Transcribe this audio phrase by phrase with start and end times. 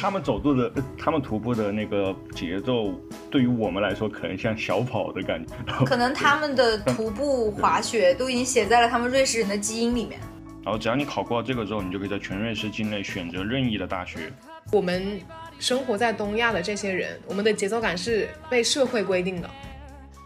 [0.00, 2.94] 他们走路的，他们徒步的那个节奏，
[3.30, 5.52] 对于我们来说，可能像小跑的感觉。
[5.84, 10.18] 可能他们的徒步滑雪都已经写在了他们瑞士人的基因里面。
[10.64, 14.32] 然后只要你考过这个之后，你就可以在全瑞士境内选择任意的大学。
[14.72, 15.20] 我们
[15.58, 19.50] 生活在东亚的这些人，我们的节奏感是被社会规定的。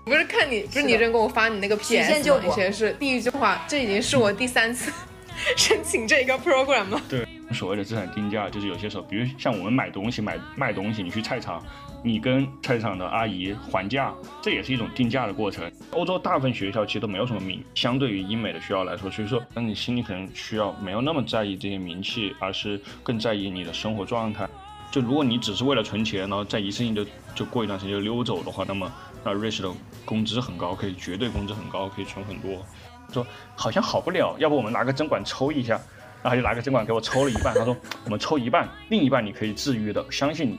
[0.04, 2.40] 不是看你，不是你扔给我发你那个 PS 吗？
[2.46, 4.92] 以前是第一句话，这已经是我第三次
[5.56, 7.02] 申请这个 program 了。
[7.08, 7.23] 对，
[7.54, 11.62] 所谓的资产定价，就是有些时候，比如像我们买东西、买卖东西，你去菜场，
[12.02, 14.12] 你跟菜场的阿姨还价，
[14.42, 15.70] 这也是一种定价的过程。
[15.92, 24.48] 欧洲大部分学校其实都没有什么名，相对于英美的学校来说，所以说，那你心里可能需要没有那么在意这些名气，而是更在意你的生活状态。
[24.90, 28.92] 就如果你只是为了存钱，然后在一次性就就过一段时间就溜走的话，那么
[29.24, 29.68] 那瑞士的
[30.04, 32.64] 工资很高，可以绝对工资很高，可以存很多。
[33.12, 35.80] 说好像好不了，要不我们拿个针管抽一下，
[36.24, 37.54] 然后就拿个针管给我抽了一半。
[37.54, 40.58] 他说我们抽一半，另一半你可以治愈的，相信你。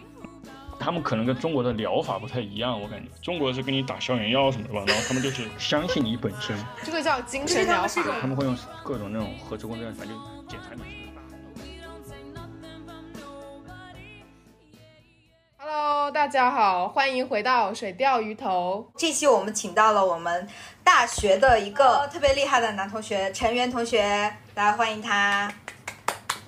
[0.78, 6.56] 他们可能跟中国的疗法不太一样，我感觉中国是给你打消炎药什么的吧，然后他们就是相信你本身。
[6.84, 8.04] 这个叫精神疗法。
[8.22, 10.16] 他们会用各种那种核磁共振，反正
[10.48, 11.05] 检查你。
[15.68, 18.88] Hello，大家好，欢迎回到水钓鱼头。
[18.96, 20.48] 这期我们请到了我们
[20.84, 25.52] 大学的一个特别厉害的男同学陈源同学，大家欢迎他。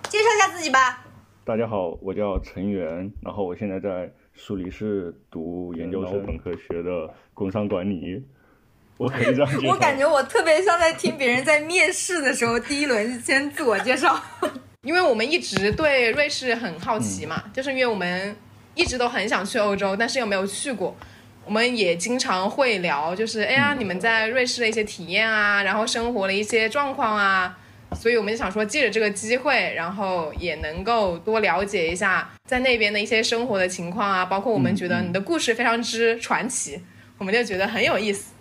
[0.08, 1.04] 介绍一下自己吧。
[1.44, 8.24] 大家好，我叫陈源，然后我现在在苏黎世读研究生，本科学的工商管理。
[8.98, 14.16] 我可以这样我感觉我特别像在听别人在面试的时候，第一轮先自我介绍。
[14.86, 18.38] 因为我们一直对瑞士很好奇嘛，就是因为我们。
[18.78, 20.96] 一直都很想去欧洲，但是又没有去过。
[21.44, 27.58] 我们也经常会聊，就是哎呀，你们在瑞士的一些体验啊，然后生活的一些状况啊。
[27.96, 36.82] 所以我们就想说，借着这个机会，然后也能够多了解一下在那边的一些生活的情况啊，包括我们觉得你的故事非常之传奇，
[37.18, 38.34] 我们就觉得很有意思。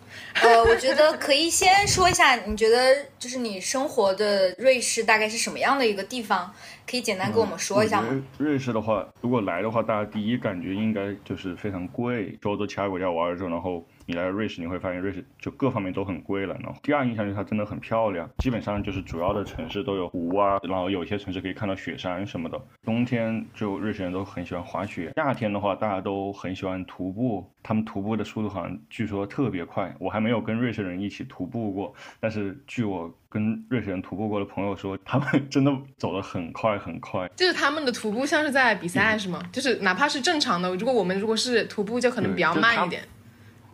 [0.42, 6.52] 呃，我觉得可以先说一下，你觉得就是你生活的瑞士大概是什么样的一个地方？
[6.86, 8.08] 可以简单跟我们说一下吗？
[8.38, 12.38] 瑞士的话，如果来的话，大家第一感觉应该就是非常贵。
[12.44, 13.84] 欧洲其他国家玩的时候，然后。
[14.06, 16.56] 你来瑞士，你会发现瑞士就各方面都很贵了。
[16.62, 22.60] 然后第二印象就是它真的很漂亮，基本上就是主要的城市都有湖啊，然后有些城市可以看到雪山什么的。
[22.84, 29.94] 冬天就瑞士人都很喜欢滑雪，夏天的话大家都很喜欢徒步，他们徒步的速度好像据说特别快。
[29.98, 37.28] 我还没有跟瑞士人一起徒步过，但是据我跟瑞士人徒步过的朋友说，他们 真的走得很快很快。
[37.34, 39.42] 就是他们的徒步像是在比赛是吗？
[39.52, 43.02] 就是哪怕是正常的，如果我们如果是徒步，就可能比较慢一点。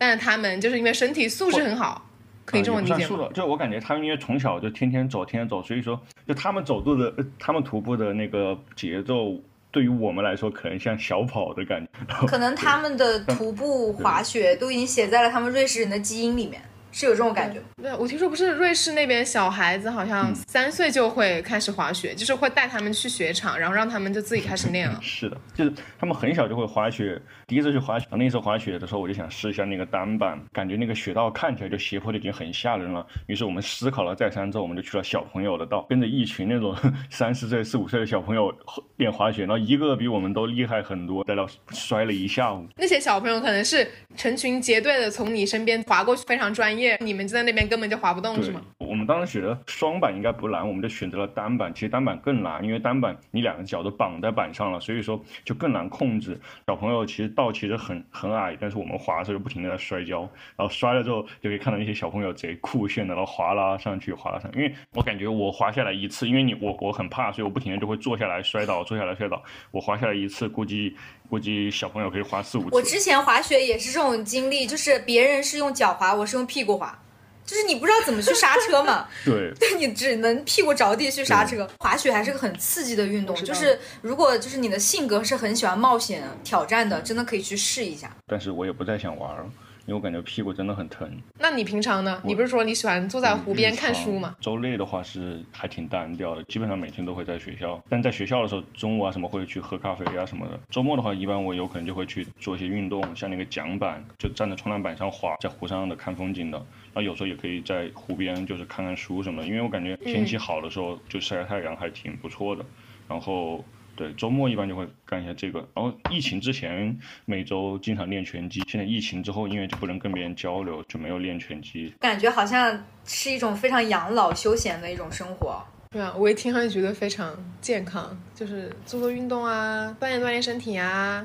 [0.05, 2.05] 但是他们就是因为身体素质很好，
[2.43, 3.29] 可以这么理解吗？
[3.33, 5.97] 就我感觉他们因为从小就天天走，天天走，所以说
[6.27, 9.39] 就他们走路的，他们徒步的那个节奏，
[9.71, 11.89] 对于我们来说可能像小跑的感觉。
[12.27, 16.61] 可能他们的 徒步滑雪都已经写在了他们瑞士人的基因里面。
[16.93, 17.59] 是有这种感觉。
[17.81, 24.97] 对，我听说不是瑞士那边小孩子好像三岁就会开始滑雪，就是会带他们去雪场，然后让他们就自己开始练了。
[25.01, 27.19] 是的，就是他们很小就会滑雪。
[27.47, 33.05] 第一次去滑雪，那次滑雪的时候，我就想试一下那个单板，感觉那个雪道看起来就斜坡就已经很吓人了。
[33.25, 36.75] 于是我们思考了再三之后，我们就去了小朋友的道，跟着一群那种
[37.09, 38.53] 三四岁、四五岁的小朋友
[38.97, 42.67] 练滑雪，然后一个比我们都厉害很多，在那摔了一下午。
[42.77, 46.82] 那些小朋友可能是成群结队的从你身边滑过去，非常专业。
[46.99, 48.61] 你们就在那边根本就滑不动是吗？
[48.79, 51.73] 我们当时觉得双板应该不难，我们就选择了单板。
[51.73, 56.39] 其实单板更难，因为单板你两个脚都绑在板上了，所以说就更难控制。
[56.67, 60.21] 小朋友其实道其实很很矮，但是我们滑的时候就不停的在摔跤，
[60.55, 64.51] 然后摔了之后就可以看到那些小朋友贼酷炫的，然后滑啦上去，滑啦上。
[64.53, 69.41] 因为我感觉我滑下来一次，因为你我我很怕，所以我不停的就会坐下来摔倒，坐下来摔倒。
[69.71, 70.95] 我滑下来一次，估计
[71.29, 72.69] 估计小朋友可以滑四五次。
[72.71, 76.97] 我之前滑雪也是这种经历，就是别人是用脚滑，我是用屁股滑。
[77.45, 79.05] 就是你不知道怎么去刹车嘛？
[79.25, 81.69] 对， 对你只能屁股着地去刹车。
[81.79, 88.15] 滑雪还是个很刺激的运动，就是如果就是你的性格是很喜欢冒险挑战的，真的可以去试一下。
[88.27, 89.45] 但是我也不再想玩了。
[89.85, 91.09] 因为我感觉屁股真的很疼。
[91.37, 92.21] 那你平常呢？
[92.23, 94.35] 你不是说你喜欢坐在湖边看书吗？
[94.39, 97.81] 周内的话是还挺单调的，基本上每天都会在学校。
[97.89, 100.57] 但在学校的时候，中午啊什么会去喝咖啡啊什么的。
[100.69, 106.57] 周末的话，一般我有可能就会去做一些运动，像那个桨板，就站在冲浪板上滑，在湖上的看风景的。
[106.57, 112.65] 然后有时候也可以在湖边就是看看书什么的，因为我感觉天气好的时候就晒晒太阳还挺不错的。
[113.09, 113.63] 然后。
[113.95, 115.59] 对，周末一般就会干一下这个。
[115.75, 121.93] 然后疫情之前每周经常练拳击，现在疫情之后因为就不能跟别人交流，就没有练拳击。
[121.99, 125.63] 感觉好像是一种非常养老休闲的一种生活。
[125.91, 127.31] 对啊，我一听上去觉得非常
[127.61, 131.23] 健康，就是做做运动啊，锻炼锻炼身体啊，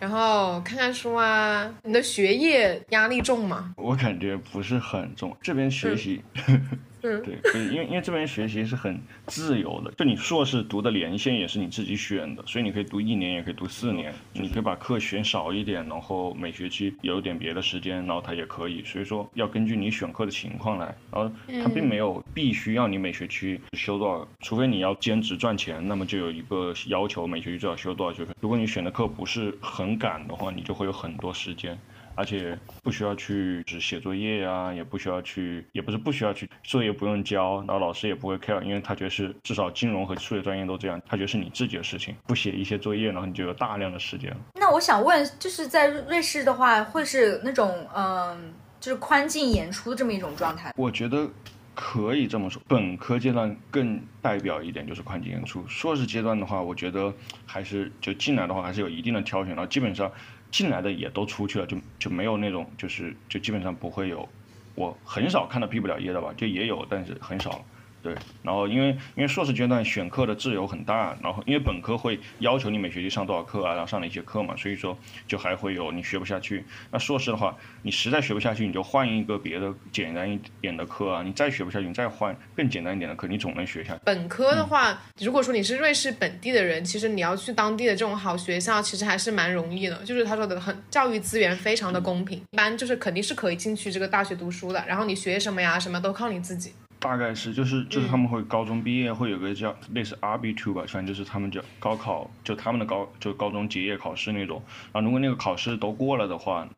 [0.00, 1.72] 然后看看书啊。
[1.84, 3.74] 你的学业压力重吗？
[3.76, 6.20] 我感觉不是很重，这边学习。
[6.48, 6.60] 嗯，
[7.22, 7.38] 对，
[7.72, 21.30] 因为因为这边学习是很自由的，就你硕士读的年限也是你自己选的，所以你可以读一年，也可以读四年，你可以把课选少一点，然后每学期有点别的时间，然后它也可以，所以说要根据你选课的情况来，然后
[21.62, 28.34] 它并没有必须要你每学期修多少，除非你要兼职赚钱，那么就有一个要求，每学期最少修多少学分。
[28.40, 31.78] 如果你选的课不是很赶的话，你就会有很多时间。
[32.18, 44.36] 而且不需要去只写作业啊，也不需要去，也不是不需要去，作业不用交，然后老师也不会 care，因为他觉得是至少金融和数学专业都这样，他觉得是你自己的事情，不写一些作业，然后你就有大量的时间。
[44.54, 50.74] 那我想问，就是在瑞士的话，会是那种嗯，就是宽进严出这么一种状态？
[50.76, 51.30] 我觉得
[51.72, 57.14] 可以这么说，本科阶段更代表一点就是宽进严出，硕士阶段的话，我觉得
[57.46, 60.10] 还是就进来的话还是有一定的挑选，然后基本上。
[60.50, 64.28] 进来的也都出去了，就就没有那种，就是就基本上不会有，
[64.74, 67.64] 我很少看到毕不了业的吧，就也有，但是很少。
[68.02, 74.96] 对，然后因为因为硕士阶段选课的自由很大，然后因为本科会要求你每学期上多少课啊，然后上哪些课嘛，所以说
[75.26, 76.64] 就还会有你学不下去。
[76.90, 84.00] 那硕士的话，你实在学不下去，你就换一个别的简单一点的课啊，你再学不下去，你再换更简单一点的课，你总能学下去。
[84.04, 89.96] 本科的话，如果说你是瑞士本地的人，其实你要去当地的这种好学校，其实还是蛮容易的。
[90.04, 96.72] 就是他说的很教育资源非常的公平，一般就是肯定是可以进去这个大学读书的，然后你学什么呀，什么都靠你自己。
[96.98, 104.62] 大概是就是就是他们会高中毕业会有个叫类似 RB two 吧，反正就是他们叫高考，就他们的高就高中结业考试那种。
[104.92, 106.68] 然后如果那个考试都过了的话。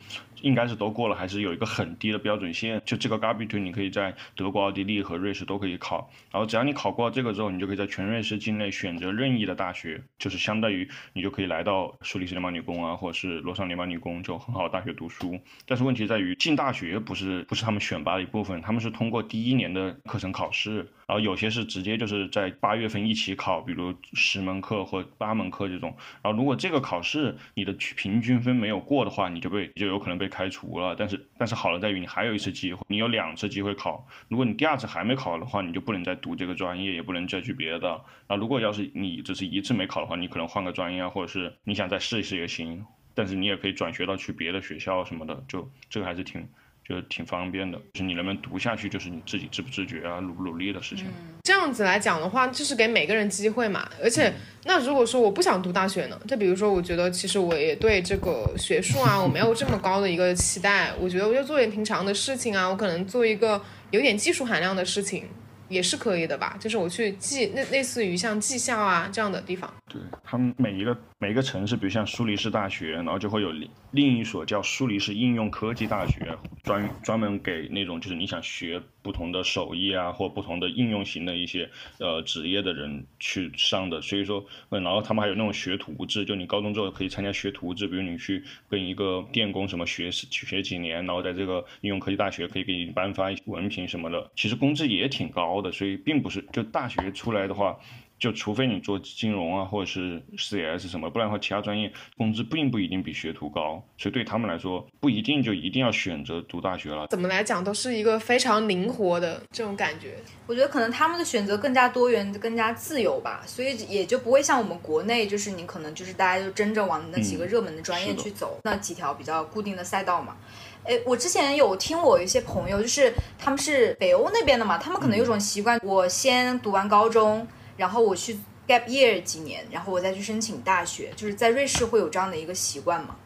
[0.42, 2.80] 应该是都过了，还是有一个很低的标准线。
[2.86, 6.10] 就这个 RB two 你可以在德国、奥地利和瑞士都可以考。
[6.32, 15.38] 然后只要你考过这个之后，你就可以在全瑞士境内选择任意的大学，就是相当于你就可以来到苏黎世联邦理工啊，或者是罗桑联邦理工，就很好的大学读书。
[15.66, 25.94] 但是问题在于进大学不是不是他们选拔的一部分，他们是通过第一年的课程考试，然后有些是直接就是在八月份一起考，比如十门课或八门课这种。
[26.22, 30.30] 然后如果这个考试你的平均分没有过的话，你就被就有可能被。
[30.30, 34.06] 开除了，但是但是好的在于你还有一次机会，你有两次机会考。
[34.28, 38.00] 如果你第二次还没考的话，你就不能再读这个专业，也不能再去别的。
[38.28, 42.86] 那如果要是你只是一次没考的话，你可能换个专业啊，或者是你想再试一试也行。
[43.12, 46.48] 但是你也可以转学到去别的学校什么的，就这个还是挺。
[46.88, 51.06] 就挺方便的，就是你能不能读下去，就是你自己自不自觉啊，努不努力的事情。
[51.42, 53.88] 这样子来讲的话，就是给每个人机会嘛。
[54.02, 54.32] 而且，
[54.64, 56.20] 那如果说我不想读大学呢？
[56.26, 60.92] 就比如说，我觉得其实我也对这个学术啊，我没有这么高的一个期待。
[60.98, 65.24] 我觉得我就做点平常的事情啊，我可能做一个有点技术含量的事情。
[65.68, 69.72] 也是可以的吧，就是我去技类类似于像技校啊这样的地方。
[69.88, 70.92] 对他们每一个
[71.22, 73.52] 每个城市，比如像苏黎世大学，然后就会有
[73.90, 81.68] 另一所叫苏黎世应用科技大学，专专门给那种就是你想学不同的手艺啊，或不同的应用型的一些
[81.98, 84.00] 呃职业的人去上的。
[84.00, 95.60] 所以说，嗯然后他们还有那种学徒制，就你高中之后可以参加学徒制，比如你去跟一个电工什么学学几年，然后在这个应用科技大学可以给你颁发文凭什么的，其实工资也挺高。
[95.60, 97.78] 的，所以并不是就大学出来的话，
[98.20, 103.82] 就除非你做金融啊，或者是 CS 什么，不然的话，其他专业工资并不一定比学徒高。
[103.96, 107.06] 所以对他们来说，不一定就一定要选择读大学了。
[107.06, 110.18] 怎么来讲，都是一个非常灵活的这种感觉。
[110.46, 120.36] 我觉得可能他们的选择更加多元，更加自由吧，所以也就不会像我们国内，就是你可能就是大家就争着往那几个热门的专业去走，那几条比较固定的赛道嘛。
[120.84, 127.46] 哎，我之前有听我一些朋友，就是他们是北欧那边的嘛，他们可能有种习惯，我先读完高中，
[127.80, 128.34] 然后我去
[128.68, 133.16] gap year 几年，然后我再去申请大学，就是在瑞士会有这样的一个习惯吗？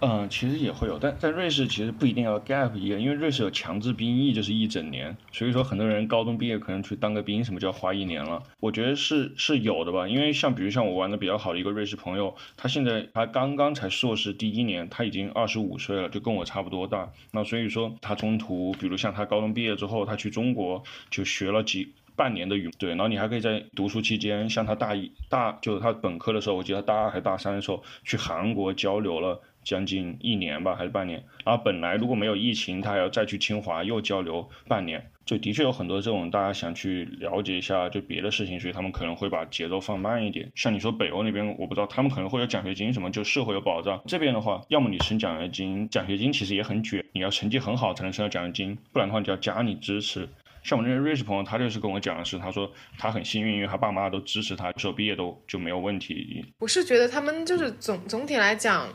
[0.00, 8.42] 嗯，其实也会有，但在瑞士其实不一定要 gap year，因为瑞士有强制兵役，就是一整年，所以说很多人高中毕业可能去当个兵，什么就要花一年了。
[8.58, 17.08] 我觉得是是有的吧，因为像比如像我玩的比较好的一个瑞士朋友，他现在他刚刚才硕士第一年，他已经二十五岁了，就跟我差不多大。
[17.30, 29.40] 那所以说他中途，比如像他高中毕业之后，他去中国就学了几半年的语，对，然后你还可以在读书期间，像他大一大就是他本科的时候，我记得他大二还大三的时候去韩国交流了。
[29.64, 31.24] 将近一年吧，还是半年。
[31.42, 35.02] 然后本来如果没有疫情，他还要再去清华又交流半年。
[35.24, 40.52] 就的确有很多这种大家想去了解一下就别的事情，所以他们可能会把节奏放慢一点。
[40.54, 43.98] 像你说北欧那边，我不知道他们可能会有奖学金什么，就社会有保障。
[44.06, 50.28] 这边的话，要么你申奖学金，奖学金其实也很卷，你要成绩很好才能申到奖学金，不然的话就要加你支持。
[50.64, 56.42] 像我那个瑞士朋友，他就是跟我讲的是，他说他很幸运，因为他爸妈都支持他，说毕业都就没有问题。
[56.58, 58.88] 我是觉得他们就是总总体来讲，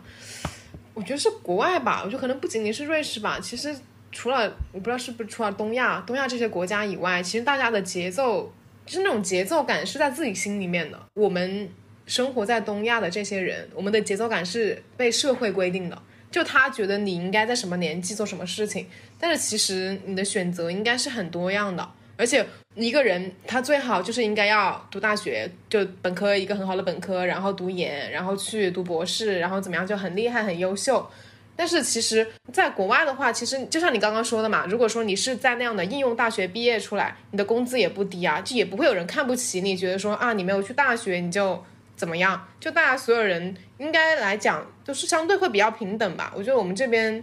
[0.95, 3.73] 我觉得是国外吧，我觉得可能不仅仅是瑞士吧，其实
[4.11, 8.51] 除了我不知道是不是除了东亚、东亚这些国家以外，其实大家的节奏
[8.87, 10.99] 就是那种节奏感是在自己心里面的。
[11.13, 11.69] 我们
[12.07, 16.01] 生活在东亚的这些人，我们的节奏感是被社会规定的。
[16.31, 18.85] 就他觉得你应该在什么年纪做什么事情，
[19.19, 22.45] 但是其实你的选择应该是很多样的，而且
[22.75, 31.09] 一个人他最好就是应该要读大学，就本科一个很好的本科，然后读研，然后去读博士，然后怎么样就很厉害很优秀。
[31.55, 41.63] 但是其实在国外的话，其实就像你刚刚说的嘛，如果说你是在那样的应用大学毕业出来，你的工资也不低啊，就也不会有人看不起你，觉得说啊你没有去大学你就。
[41.99, 42.47] 怎么样？
[42.61, 46.31] 就大家所有人应该来讲，都是相对会比较平等吧。
[46.33, 47.21] 我觉得我们这边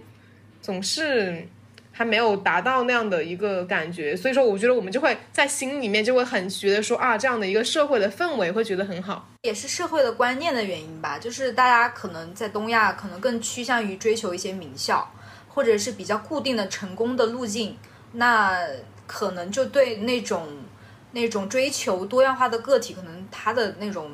[0.60, 1.48] 总是
[1.92, 11.18] 还没有达到那样的一个感觉，所以说我觉得我们就会在心里面就会很觉得说啊，这样的一个社会的氛围会觉得很好，也是社会的观念的原因吧。
[11.18, 15.10] 就是大家可能在东亚可能更趋向于追求一些名校，
[15.48, 17.78] 或者是比较固定的成功的路径，
[18.12, 18.60] 那
[19.06, 20.46] 可能就对那种
[21.12, 24.10] 那种追求多样化的个体，可能他的那种。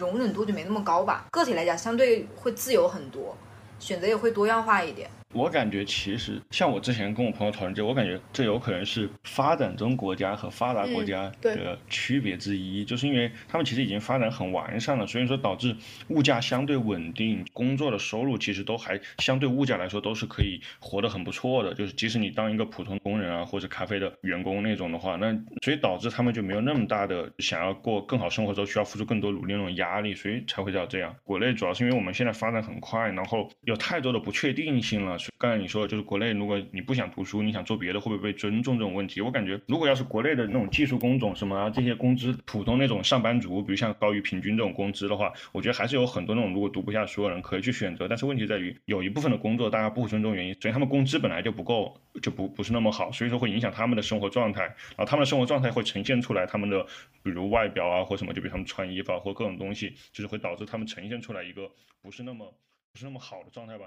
[0.00, 3.36] 容忍度就没那么高吧，个体来讲相对会自由很多，
[3.78, 5.10] 选择也会多样化一点。
[5.32, 15.76] 我感觉其实像我之前跟我朋友讨论这，我感觉这有可能是发展中国家和发达国家的区别之一，就是因为他们其实已经发展很完善了，所以说导致
[16.08, 21.72] 物价相对稳定，工作的收入其实都还相对物价来说都是可以活得很不错的。
[21.74, 25.32] 就是即使你当一个普通工人啊，或者咖啡的员工那种的话，那
[25.62, 31.14] 所以导致他们就没有那么大的想要过更好生活时候需要付出更多努力那种压力，所以才会叫这样。
[31.22, 35.19] 国内主要是因为我们现在发展很快，然后有太多的不确定性了。
[35.38, 39.20] 刚才你说的就是国内，如果你不想读书，你想做别的，会不会被尊重这种问题？
[39.20, 48.06] 我感觉，如果要是国内的那种技术工种什么这些工资，普通那种上班族，比如像高于平均这种工资的话，我觉得还是有很多那种如果读不下书的人可以去选择。
[48.06, 54.62] 但是问题在于，有一部分的工作大家不尊重原因，所以他们工资本来就不够，就不不是那么好，所以说会影响他们的生活状态。
[54.62, 56.84] 然后他们的生活状态会呈现出来他们的，
[57.22, 61.70] 比如外表啊或什么，就比如他们穿衣服啊或各种东西，就是会导致他们呈现出来一个
[62.02, 62.52] 不是那么
[62.92, 63.86] 不是那么好的状态吧。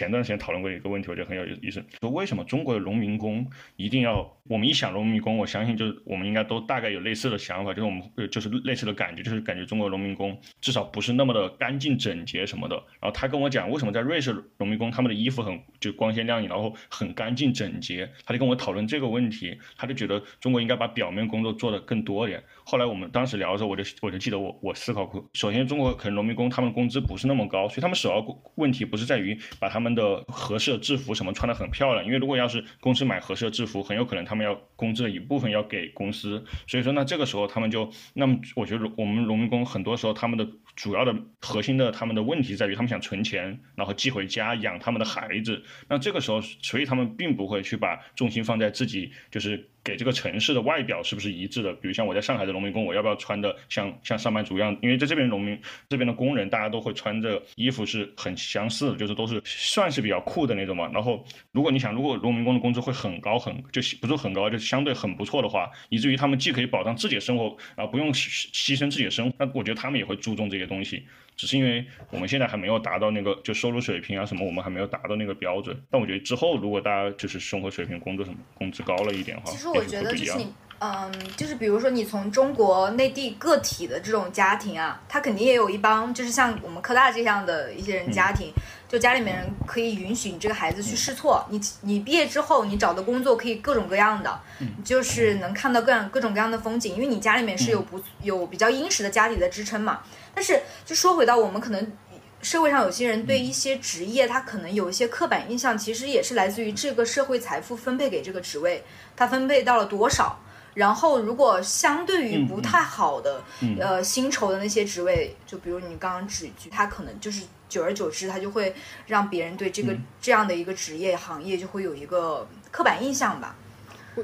[0.00, 4.34] 前段时间讨论过一个问题，我觉得很有意思，说为什么中国的农民工一定要？
[4.48, 12.74] 我们一想农民工，我相信就是我们应该都大概有类似的想法，就是我们就是类似的感觉，就是感觉中国农民工至少不是那么的干净整洁什么的。
[12.98, 22.42] 然后他跟我讲，为什么在瑞士农民工他们的衣服很就光鲜亮丽，然后很干净整洁，他就跟我讨论这个问题，他就觉得中国应该把表面工作做得更多一点。
[22.70, 28.24] 后来我们当时聊的时候，我就我就记得我我思考过，首先中国可能农民工他们的工资不是那么高，所以他们首要
[28.54, 40.46] 问题不是在于把他们的合适的制服什么穿得很漂亮，因为如果要是公司买合适的制服，很有可能他们要工资的一部分要给公司，所以说那这个时候他们就，那么我觉得我们农民工很多时候他们的
[40.80, 49.68] 主要的核心的他们的问题在于他们想存钱，然后寄回家养他们的孩子，那这个时候所以他们并不会去把重心放在自己就是。
[49.82, 51.72] 给这个城市的外表是不是一致的？
[51.72, 54.76] 比如像我在上海的农民工，我要不要穿的像像上班族一样？
[54.82, 55.58] 因为在这边农民
[55.88, 60.90] 这边的工人，大家都会穿着衣服是很相似的，就是都是算是比较酷的那种嘛。
[60.92, 71.06] 然后如果你想，如果农民工的工资会很高，很就不是很高，就相对很不错的话，以至于他们既可以保障自己的生活，然后不用牺牲自己的生活，那我觉得他们也会注重这些东西。
[71.36, 75.74] 只是因为我们现在还没有达到那个就收入水平啊什么，我们还没有达到那个标准。
[75.90, 88.52] 但我觉得之后如果大家就是生活水平、工作什么工资高了一点的话，其实我觉得就是你，嗯，就是比如说你从中国内地个体的这种家庭啊，他肯定也有一帮就是像我们科大这样的一些人家庭，
[88.86, 91.46] 就家里面人可以允许你这个孩子去试错。
[91.48, 94.40] 你你毕业之后，你找的工作可以各种各样的，
[94.84, 100.02] 就是能看到各样各种各样的风景，因为你家里面是有不有比较殷实的家底的支撑嘛。
[100.40, 101.92] 但是，就说回到我们可能
[102.40, 108.82] 社会上有些人对一些职业，他可能有一些刻板印象，其实也是来自于这个社会财富分配给这个职位，
[109.14, 110.40] 他分配到了多少。
[110.72, 113.44] 然后，如果相对于不太好的
[113.78, 118.74] 呃薪酬的那些职位，就比如你刚刚指举，他可能就是久而久之，他就会
[119.08, 123.54] 让别人对这个这样的一个职业行业就会有一个刻板印象吧。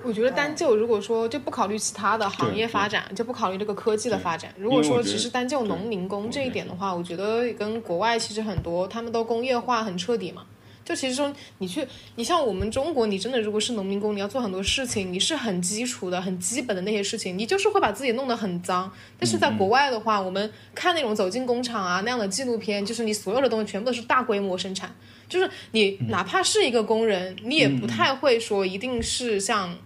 [0.04, 4.54] 我我觉得单就如果说就不考虑其他的行业发展，就不考虑这个科技的发展。
[4.58, 10.44] 如果说只是单就农民工这一点的话，我觉得跟国外其实很多他们都工业化很彻底嘛。
[10.84, 11.84] 就其实说你去，
[12.14, 18.88] 你像我们中国，你真的如果是农民工，你要做很多事情，你是很基础的、很基本的那些事情，你就是会把自己弄得很脏。
[19.18, 24.94] 但是在国外的话，我们看那种走进工厂啊那样的纪录片，就是你所有的东西全部都是大规模生产，
[25.28, 29.76] 就是你哪怕是一个工人，你也不太会说一定是像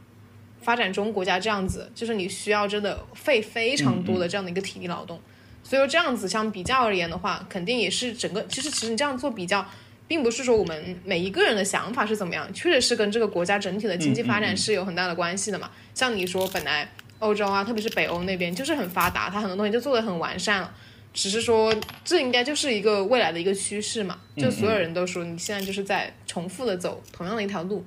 [0.60, 5.20] 发展中国家这样子，就是你需要真的费非常多的这样的一个体力劳动。
[5.62, 9.64] 所以说这样子相比较而言的话，肯定也是整个，其实其实你这样做比较。
[10.10, 15.70] 并不是说我们每一个人的想法是怎么样，确实是跟这个国家整体的经济发展是有很大的关系的嘛。
[15.94, 16.90] 像你说，本来
[17.20, 20.74] 欧洲啊，特别是北欧那边就是很发达，它很多东西就做得很完善了。
[21.14, 21.72] 只是说，
[22.04, 24.18] 这应该就是一个未来的一个趋势嘛。
[24.36, 27.86] 就所有人都说，你现在就是在重复的走同样的一条路。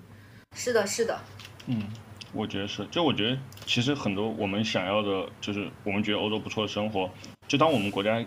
[0.56, 1.20] 是的，是的。
[1.66, 1.84] 嗯，
[2.34, 2.86] 我觉得是。
[2.92, 7.10] 就我觉得，其实很多我们想要的，就是我们觉得欧洲不错的生活，
[7.48, 8.24] 就当我们国家。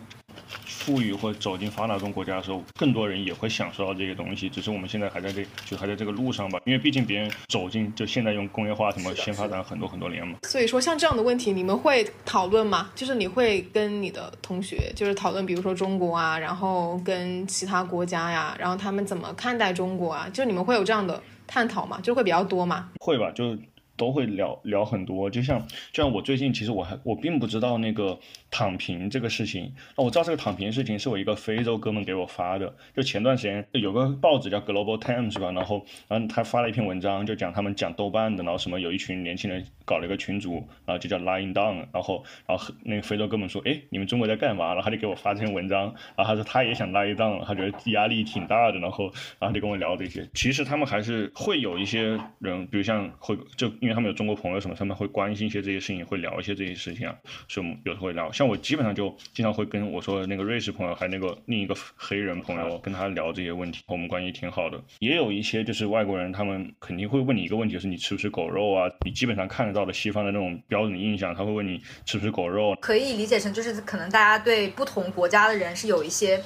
[0.64, 4.48] 富裕或走进发达中国家的时候，更多人也会享受到这些东西。
[4.48, 6.60] 只是我们现在还在这，就还在这个路上吧。
[6.64, 10.38] 因为毕竟别人走进，就现在用工业化什么先发展很多很多年嘛。
[10.42, 12.90] 所以说，像这样的问题，你们会讨论吗？
[12.94, 20.28] 就是你会跟你的同学，就是讨论，比如说中国啊，然后跟其他国家呀，然后他们怎么看待中国啊？
[20.32, 21.98] 就你们会有这样的探讨吗？
[22.00, 22.90] 就会比较多吗？
[23.00, 23.56] 会吧，就。
[23.97, 28.19] 都会聊聊很多，就像就像我最近其实我还我并不知道那个
[28.50, 35.53] 躺平这个事情，哦，我知道这个躺平事情是我一个非洲哥们给我发的，就前段时间有个报纸叫 Global Times 是吧？
[35.53, 44.69] 然后然后他发了一篇文章，就讲他们讲豆瓣的，然后什么有一群年轻人搞了一个群组，然后就叫 Lying Down，然后然后那个非洲哥们说，哎，你们中国在干嘛？
[44.69, 50.29] 然后他就给我发这篇文章，然后他说他也想 Lying Down，他觉得压力挺大的，然后然后就跟我聊这些。
[50.35, 54.57] 其实他们还是会有一些人，比如像会就因为他们有中国朋友。
[54.59, 54.75] 什么？
[54.75, 57.15] 他们会关心一些这些事情，会聊一些这些事情啊，
[57.47, 58.33] 所以我们有时候会聊。
[58.33, 64.81] 像我基本上就经常会跟我说那个瑞士朋友，还有那个另一个黑人朋友，跟他聊这些问题，我们关系挺好的。
[65.00, 68.91] 也有一些就是外国人，他们肯定会问你一个问题，就是你吃不吃狗肉啊？
[69.05, 72.76] 你基本上看得到的西方的那种标准印象，他会问你吃不吃狗肉。
[72.81, 76.43] 可以理解成就是可能大家对不同国家的人是有一些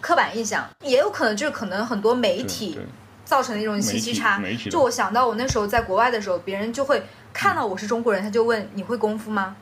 [0.00, 2.78] 刻板印象，也有可能就是可能很多媒体
[3.24, 4.42] 造成的一种信息差。
[4.70, 7.02] 就我想到我那时候在国外的时候，别人就会。
[7.32, 9.56] 看到我是中国人，他就问你会功夫吗？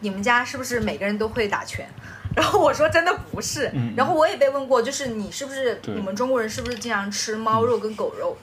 [0.00, 1.88] 你们家是不是每个人都会打拳？
[2.36, 3.72] 然后我说真的不是。
[3.96, 8.36] 然后我也被问过，就是你是不是你们中国人是不是经常吃猫肉跟狗肉？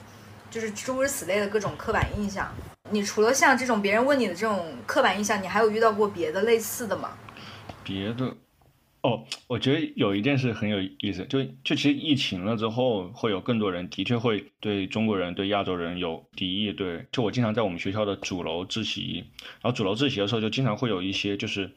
[0.50, 2.52] 就是诸如此类的各种刻板印象。
[2.90, 7.10] 你除了像这种别人问你的这种刻板印象，你还有遇到过别的类似的吗？
[7.82, 8.32] 别的。
[9.06, 16.72] 哦，我觉得有一件事很有意思，就就其实疫情了之后，会有更多人的确会对中国人、对亚洲人有敌意。
[16.72, 19.22] 对，就我经常在我们学校的主楼自习，
[19.62, 21.70] 然后主楼自习的时候，就经常会有一些就是。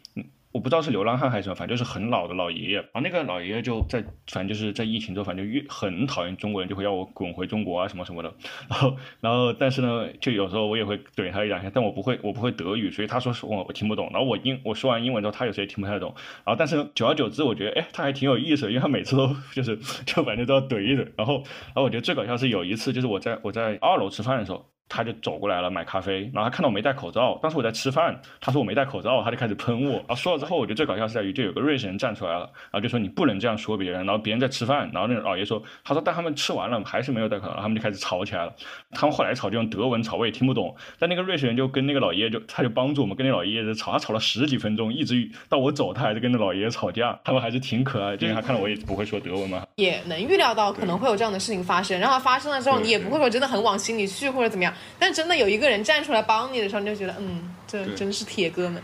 [0.52, 2.78] 我不知道是流浪汉还是什么，反正就是很老的老爷爷。
[2.78, 8.34] 然后那个老爷爷就在，反正就是在疫情之后，反正就越很讨厌中国人，就会要我滚回中国啊什么什么的。
[8.68, 14.10] 然后，然后，但是呢，就有时候我也会怼他一两下，但我不会，我不会德语，所以他说我我听不懂。
[14.12, 16.12] 然后我英我说完英文之后，他有时候也听不太懂。
[16.44, 21.08] 然后，但是久而久之，我觉得哎，他还挺有意思，因为他每次都 就是就反正都要怼一怼。
[21.16, 24.66] 然后，然后我觉得最搞笑是有一次，就是我在我在二楼吃饭的时候。
[24.90, 29.94] 他就走过来了买咖啡，然后他看到我没戴口罩，当时我在吃饭，他说我没戴口罩，他就开始喷我。
[30.00, 32.40] 然后说了之后，我觉得最搞笑是在于，就有个瑞士人站出来了，
[32.72, 34.06] 然后就说你不能这样说别人。
[34.06, 38.54] 然后别人在吃饭，然后那个老爷说，他说但他们吃完了还是没有戴口罩，他们就开始吵起来了。
[38.92, 40.76] 他们后来吵就用德文吵，我也听不懂。
[40.98, 47.20] 但那个瑞士人就跟那个老爷爷就他就帮助我们跟那老爷爷吵，他吵了十几分钟，一直到我走，他还是跟那老爷爷吵架。
[47.24, 52.00] 他们还是挺可爱，就是他看到我也不会说德文嘛，也能预料到可能会有这样的事情发生。
[52.00, 55.60] 然后发生了之后，你也不会说真的很往心里去或者怎么样，但真的有一。
[55.60, 58.82] 个人站出来帮你的时候，你就觉得，嗯，这真是铁哥们。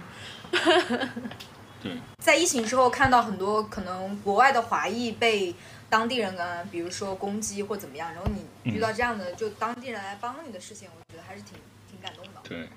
[1.82, 5.56] 对，在疫情之后，看到很多可能国外的华裔被
[5.90, 11.54] 当地人啊，比如说攻击或怎么样，然后你遇到这样的就当地人来帮你的事情，我觉得还是挺
[11.90, 12.42] 挺感动的。
[12.44, 12.68] 对。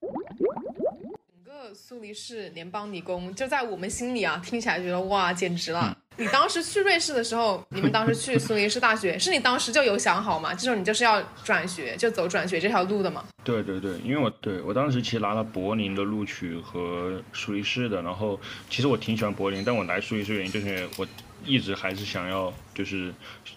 [0.00, 5.96] 整个苏黎世联邦理工就在我们心里啊，听起来觉得哇，简直了。
[6.22, 10.54] 你当时去瑞士的时候，你们当时去苏黎世大学，是你当时就有想好吗？
[10.54, 13.24] 这种你就是要转学，就走转学这条路的吗？
[13.42, 18.38] 对对对，因为我对我当时其实拿了柏林的录取和苏黎世的，然后
[18.70, 21.04] 其实我挺喜欢柏林，但我来苏黎世原因就是我
[21.44, 23.14] 一直还是想要，就是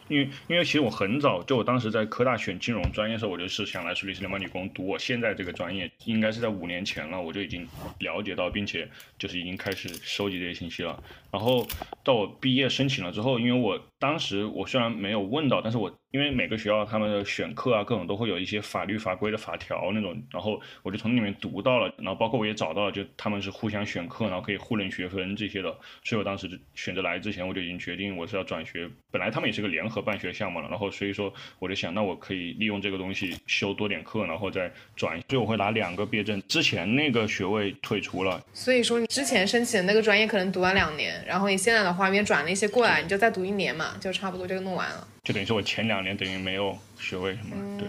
[0.08, 7.68] 因为因为其实我很早就我当时在科大选金融专业的时候，我就是想来苏黎世联邦理工读我现在这个专业，应该是在五年前了，我就已经
[8.00, 11.02] 了解到，并且就是已经开始收集这些信息了，
[11.32, 11.68] 然后
[12.04, 12.36] 到我。
[12.42, 45.08] 毕业申请了之后，因为我当时我虽然没有问到，但是我因为每个学校他们的选课啊，各种都会有一些法律法规的法条那种，然后我就从里面读到了，然后包括我也找到了，就他们是互相选课，然后可以互认学分这些的，所以我当时就选择来之前我就已经决定我是要转学，本来他们也是个联合办学项目了，然后所以说我就想，那我可以利用这个东西修多点课，然后再转，所以我会拿两个毕业证，之前那个学位退出了，所以说你之前申请的那个专业可能读完两年，然后你现在的话因为转了一些过来，你就再读一年嘛，就差不多这个弄完了。
[45.24, 47.88] 就等于说我前两年等于没有学位什么，对，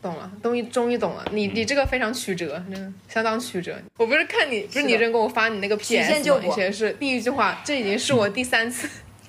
[0.00, 3.76] 懂了，终于终于懂了，你你这个非常曲折，真的相当曲折。
[3.96, 6.54] 我不是看你，不是你人给我发你那个 PS 吗？
[6.54, 8.88] 写的是第一句话，这已经是我第三次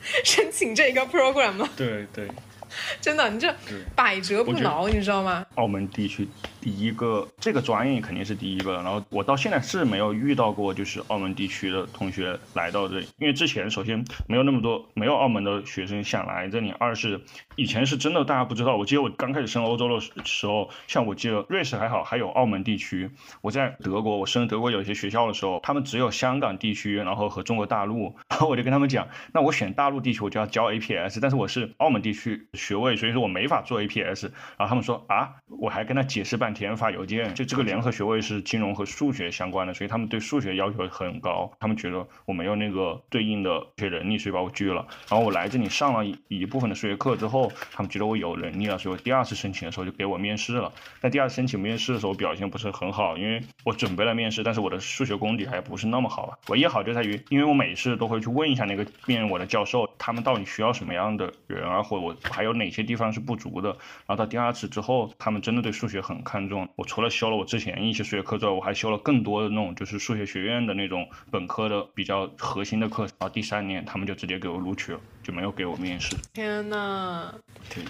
[0.24, 1.70] 申请这个 program 了。
[1.76, 2.28] 对对。
[3.00, 3.54] 真的，你这
[3.96, 5.46] 百折不挠，你知道吗？
[5.56, 6.28] 澳门地区
[6.62, 17.22] 第一个这个专业肯定是第一个，然后我到现在是没有遇到过，就是澳门地区的同学来到这里，因为之前首先没有那么多，没有澳门的学生想来这里，二是
[17.56, 18.76] 以前是真的大家不知道。
[18.76, 23.10] 我记得我刚开始升欧洲的时候，像我记得瑞士还好，还有澳门地区。
[23.42, 32.48] 我在德国，我升德国有些学校的时候，他们只有香港地区，然后和中国大陆，然后我就跟他们讲，那我选大陆地区我就要交 APS，但是我是澳门地区。
[32.54, 34.24] 学位，所以说我没法做 APS，
[34.58, 44.86] 然后他们说啊，我还跟他解释半天天，发邮件，就这个联合学位是金融和数学相关的，所以他们对数学要求很高，他们觉得我没有那个对应的学能力，所以把我拒了。
[45.08, 50.74] 然后我来这里上了一部分的数学课之后，他们觉得我有能力了，所以我第二次申请的时候就给我面试了。
[51.00, 56.38] 但第二次申请面试的时候我表现不是很好，因为我准备了面试，但是我的数学功底还不是那么好吧。
[56.50, 62.58] 唯一好就在于，因为我每次都会去问一下那个面我的教授，他们到底需要什么样的人啊，或者我还有。
[62.58, 63.70] 哪些地方是不足的？
[63.70, 66.70] 然后到第二次之后，他们真的对数学很看看重。
[66.76, 73.04] 我除了修了我之前一些数学课之外，我还修了更多的那种就是数学学院的那种本科的比较核心的课。
[73.04, 76.16] 然后第三年，他们就直接给我录取了，就没有给我面试。
[76.34, 77.34] 天呐，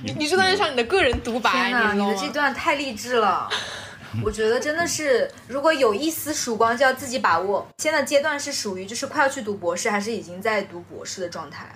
[0.02, 3.50] 你你这段像你的个人独白，天呐，你的这段太励志了。
[4.24, 7.68] 我觉得真的是，如果有一丝曙光，就要自己把握。
[7.80, 11.68] 现在阶段是属于就是快要去读博士，还是已经在读博士的状态？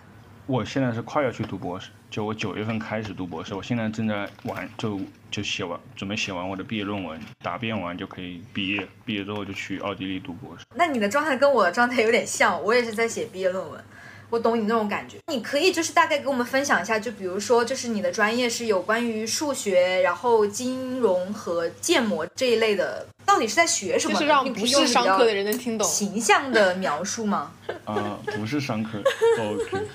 [0.47, 4.99] 我现在是快要去读博士，就我九月份开始读博士，我现在正在完，就
[5.32, 10.65] 就写完，准备写完我的毕业论文，答辩完就可以毕业，毕业之后就去奥地利读博士。
[10.76, 13.82] 那你的状态跟我的状态有点像，我也是在写毕业论文。
[14.30, 24.13] 我懂你那种感觉，你可以就是大概给我们分享一下，就比如说，就是你的专业是有关于数学，然后金融和建模这一类的，到底是在学什么？
[24.13, 27.52] 就是让不是商科的人能听懂形象的描述吗？
[27.84, 29.00] 啊，不是商科，
[29.38, 29.86] OK，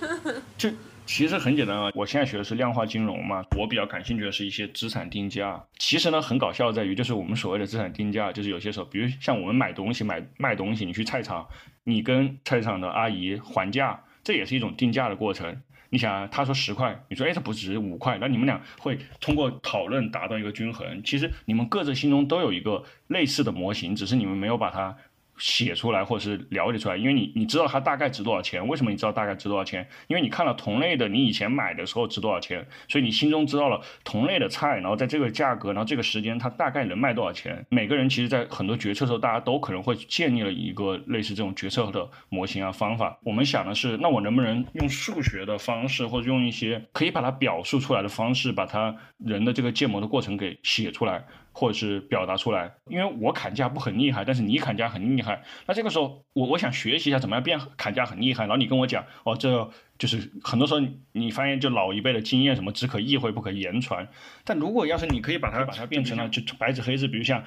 [0.59, 0.69] 就
[1.07, 1.91] 其实很简单啊。
[1.95, 5.65] 我现在学的是量化金融嘛，我比较感兴趣的是一些资产定价。
[5.79, 11.47] 其实呢，很搞笑在于，就是我们所谓的资产定价，就是有些时候，比如像我们买东西、买卖东西，你去菜场，
[11.85, 14.03] 你跟菜场的阿姨还价。
[14.23, 15.63] 这也是一种定价的过程。
[15.89, 21.03] 你想，他说十块，你说哎，它不值五块，那你们俩会通过讨论达到一个均衡。
[21.05, 24.97] 其实你们各自心中都有一个类似的模型，只是你们没有把它。
[25.39, 28.67] 写出来或者是了解出来，因为你你知道它大概值多少钱？
[28.67, 29.87] 为什么你知道大概值多少钱？
[30.09, 37.65] 因为你看了同类的，你以前买的时候值多少钱，所以你心中知道了同类的菜，然后在这个价格，然后这个时间它大概能卖多少钱？
[37.69, 43.19] 每个人其实，在很多决策的时候，大家都可能会建立了一个类似这种决策的模型啊方法。
[43.23, 51.25] 我们想的是，那我能不能用数学的方式，或者用一些可以把它表述出来的方式，把它人的这个建模的过程给写出来？
[51.59, 60.81] 或者是表达出来，因为我砍价不很厉害，但是你砍价很厉害，那这个时候我我想学习一下怎么样变砍价很厉害，然后你跟我讲，哦，这就是很多时候
[61.13, 64.07] 你发现就老一辈的经验什么只可意会不可言传，
[64.45, 67.43] 但如果要是你可以把它把它变成了就白纸黑字，比如像。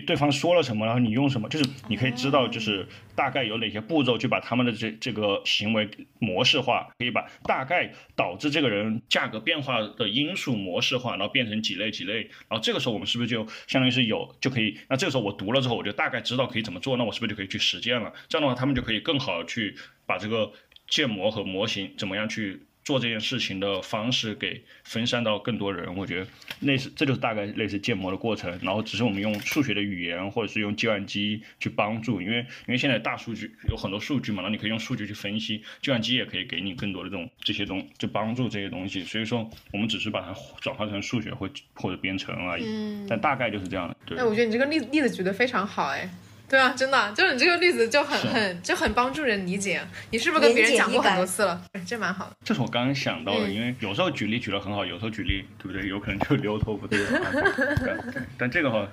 [0.00, 14.76] 对方说了什么，然后你用什么，就是你可以知道，就是大概有哪些步骤去把他们的这这个行为模式化，可以把大概导致这个人价格变化的因素模式化，然后变成几类几类，然后这个时候我们是不是就相当于是有就可以？
[14.88, 18.12] 那这个时候我读了之后，我就大概知道可以怎么做，那我是不是就可以去实践了？
[18.28, 19.76] 这样的话，他们就可以更好去
[20.06, 20.52] 把这个
[20.88, 22.62] 建模和模型怎么样去。
[22.84, 26.26] 做这件事情的方式给分散到更多人，我觉得
[26.60, 28.50] 类似，这就是大概类似建模的过程。
[28.62, 39.02] 然后只是我们用数学的语言，或者是用计算机去帮助，因为因为现在大数据有很多数据嘛，然后你可以用数据去分析，计算机也可以给你更多的这种这些东就帮助这些东西。
[39.04, 42.64] 所以说，我们只是把它转化成数学或或者编程而已。
[42.66, 43.96] 嗯，但大概就是这样的。
[44.04, 44.18] 对。
[44.18, 46.08] 哎，我觉得你这个例例子举得非常好，哎。
[46.46, 49.80] 对啊，真的，就是你这个例子就很很就很帮助人理解。
[50.10, 51.60] 你是不是跟别人讲过很多次了？
[51.86, 52.36] 这蛮好的。
[52.44, 55.88] 这是我刚刚想到的，因为有时候举例举得很好，有时候举例对不对？
[55.88, 57.92] 有可能就牛头不对马嘴。
[58.38, 58.86] 但这个话，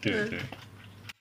[0.00, 0.38] 对对。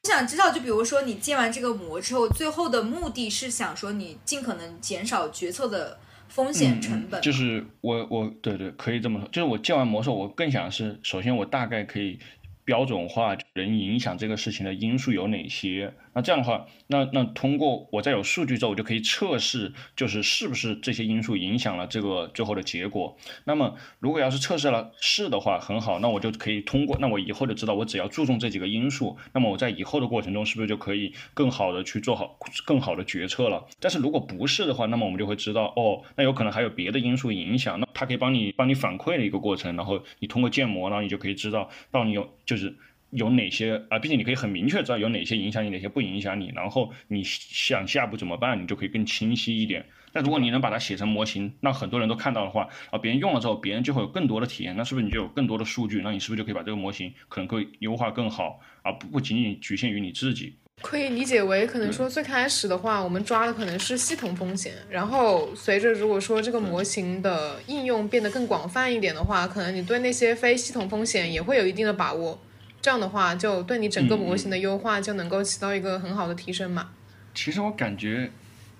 [0.03, 7.21] 我想知道，就比如说你建完这个模之后，最后的目的是想说你尽可能减少决策的风险成本。
[7.21, 12.19] 就是我我对对可以这么说，就是我建完模之后，我更想是首先我大概可以
[12.65, 15.93] 标准化人影响这个事情的因素有哪些。
[16.13, 23.17] 那这样的话，那那通过我在有数据之后，我就可以测试，就是是不是这些因素影响了这个最后的结果。
[23.45, 33.65] 那么如果要是测试了是的话，很好，那我就可以通过，那我以后就知道我只要注重这几个因素，那么我在以后的过程中是不是就可以更好的去做好更好的决策了？
[33.79, 42.77] 但是如果不是的话，那么我们就会知道，哦，那有可能还有别的因素影响，那它可以帮你帮你反馈的一个过程，然后你通过建模，然后你就可以知道到你有就是。
[43.13, 43.99] 有哪些啊？
[43.99, 46.51] 毕竟你可以很明确知道有哪些影响你，哪些不影响你。
[46.55, 49.85] 然后你想下一步怎么办，你就可以更清晰一点。
[50.11, 54.75] 但如果你能把它写成模型，让很多人都看到的话，啊，别人用了之后，别人就会有更多的体验。
[54.75, 56.01] 那是不是你就有更多的数据？
[56.03, 60.55] 那你是不是就可以把这个模型可能会优化更好，而不不仅仅局限于你自己？
[60.81, 64.73] 可以理解为，可能说最开始的话，我们抓的可能是系统风险。
[64.89, 72.39] 然后随着如果说这个模型的应用变得更广泛一点的话，可能你对那些非系统风险也会有一定的把握。
[72.83, 76.89] 这样的话，就对你整个模型的优化就能够起到一个很好的提升嘛。
[77.33, 78.29] 其实我感觉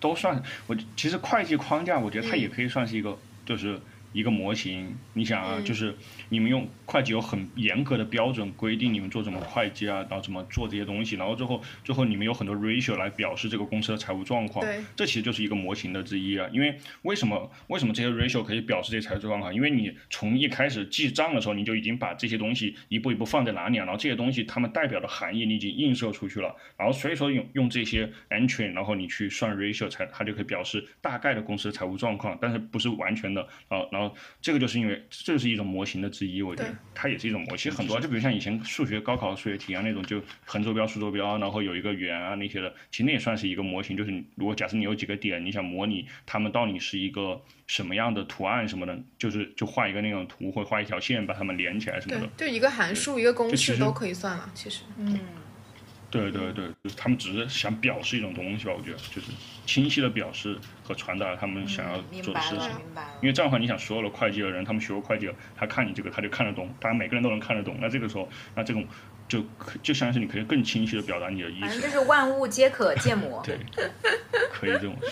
[0.02, 3.80] 都算，我其实会计框架，我觉得它也可以算是一个，就是
[4.12, 4.94] 一个模型。
[5.14, 5.96] 你想啊，就是
[6.34, 6.68] 你们用。
[6.86, 14.64] 会计有很严格的标准规定，你们做什么会计啊，然后怎么做这些东西，然后最后最后你们有很多 ratio 来表示这个公司的财务状况。
[14.64, 16.48] 对，这其实就是一个模型的之一啊。
[16.52, 19.56] 因为为什么为什么这些 ratio 可以表示这些财务状况？
[19.56, 33.80] 因为你从一开始记账的时候，你就已经把这些东西一步一步放在哪里了，然后这些东西它们代表的含义你已经映射出去了，然后所以说用用这些 entry，然后你去算 ratio 才它就可以表示大概的公司的财务状况，但是不是完全的啊。
[33.92, 36.76] 然后这个就是因为这是一种模型的之一，我觉得。
[36.96, 43.98] 它也是一种模，其实很多，就比如像以前数学高考数学题啊那种，就横坐标、竖坐标，然后有一个圆啊那些的，其实那也算是一个模型。
[43.98, 52.30] 就是如果假设你有几个点，你想模拟它们到底是一个什么样的图案什么的，就是就画一个那种图，或画一条线把它们连起来什么的。
[52.38, 54.84] 就一个函数、一个公式都可以算了，其实。
[54.98, 55.20] 嗯。
[56.22, 59.32] 对对对，就是他们只是想表示一种东西吧，我觉得就是
[59.66, 62.70] 清晰的表示和传达他们想要做的事情。
[63.20, 67.78] 因为这样的话，你想所有的会计的人，他们学过会计，他看你这个他就看得懂，大家每个人都能看得懂。
[67.82, 68.86] 那这个时候，那这种
[69.28, 71.66] 就可就相当于你可以更清晰的表达你的意思。
[71.66, 73.42] 反正就是万物皆可建模。
[73.44, 73.58] 对，
[74.54, 75.10] 可以这么说。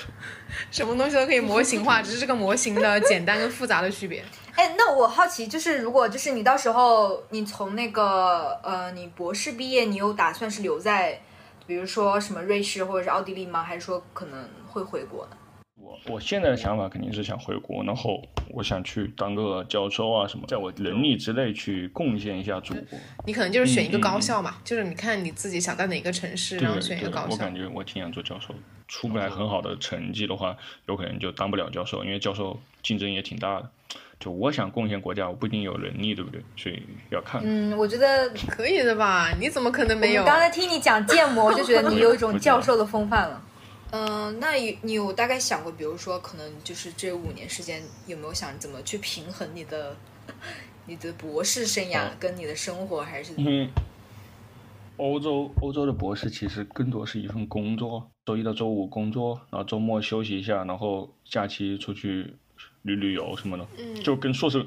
[0.69, 4.23] 什么东西都可以模型化，只是这个模型的简单跟复杂的区别。
[4.55, 11.21] 哎，那我好奇，就是如果就是你到时候你从那个呃，你博士毕业，你有打算是留在，
[11.65, 13.63] 比如说什么瑞士或者是奥地利吗？
[13.63, 15.37] 还是说可能会回国呢？
[15.75, 18.21] 我我现在的想法肯定是想回国，然后
[18.53, 22.99] 我想去当个教授啊什么，在我能力之内去贡献一下祖国。
[23.25, 27.27] 你可能就是选一个高校嘛，就是你看你自己想在哪个城市，然后选一个高校。
[27.31, 28.53] 我感觉我挺想做教授，
[28.87, 33.69] 出不来很好的成绩的话，有可能就当不了教授，因为教授竞争也挺大的。
[34.21, 36.39] 就我想贡献国家，我不一定有能力，对不对？
[36.55, 37.41] 所以要看。
[37.43, 39.33] 嗯，我觉得可以的吧？
[39.39, 40.23] 你怎么可能没有？
[40.23, 43.41] 刚才听你讲建模，我就觉得你有一种教授的风范了。
[43.89, 49.97] 嗯，那你你有大概想过，比如说，可能就是这五年时间，有没有想怎么去平衡你的
[50.85, 53.01] 你的博士生涯跟你的生活？
[53.01, 53.33] 还是？
[53.37, 53.67] 嗯，
[54.97, 62.35] 欧洲欧洲的博士其实更多是一份工作，周一到周五工作，然后周末休息一下，然后假期出去。
[62.83, 63.67] 旅旅游什么的，
[64.01, 64.65] 就跟硕士，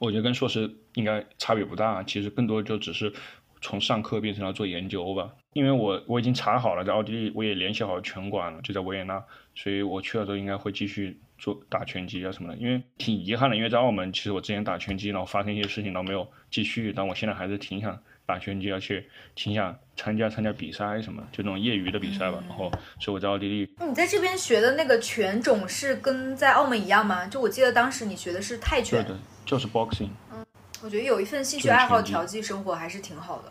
[0.00, 2.02] 我觉得跟硕士应该差别不大。
[2.02, 3.12] 其实更多就只是
[3.60, 5.30] 从上课变成了做研究吧。
[5.52, 12.58] 因为我我已经查好了，在奥地利我也联系好拳馆了，就在维也纳，所以我去了之后应该会继续做打拳击啊什么的。
[12.58, 16.92] 因为挺遗憾的，因为在澳门，其实我之前打拳击，然后发生一些事情，然后没有继续。
[16.94, 18.00] 但我现在还是挺想。
[18.28, 19.02] 打拳就要去
[19.34, 22.38] 挺想参加参加比赛什么，就那种业余的比赛吧。
[22.46, 23.74] 然后，所以我在奥地利。
[23.80, 27.26] 你在这边学的那个拳种是跟在澳门一样吗？
[27.26, 29.02] 就我记得当时你学的是泰拳。
[29.02, 30.10] 对的，就是 boxing。
[30.30, 30.44] 嗯，
[30.82, 33.50] 我觉得有一份兴趣爱好调剂生活还是挺好的。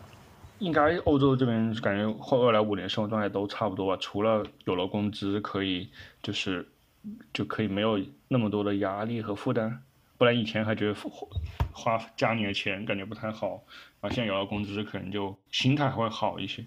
[0.60, 5.90] 应该欧洲这边感觉后未来五年生活状态都差不多吧，除了有了工资可以
[6.22, 6.64] 就是
[7.32, 9.82] 就可以没有那么多的压力和负担，
[10.18, 10.94] 不然以前还觉得
[11.72, 13.64] 花家里的钱感觉不太好。
[14.00, 16.64] 啊，现在有了工资，可能就心态会好一些。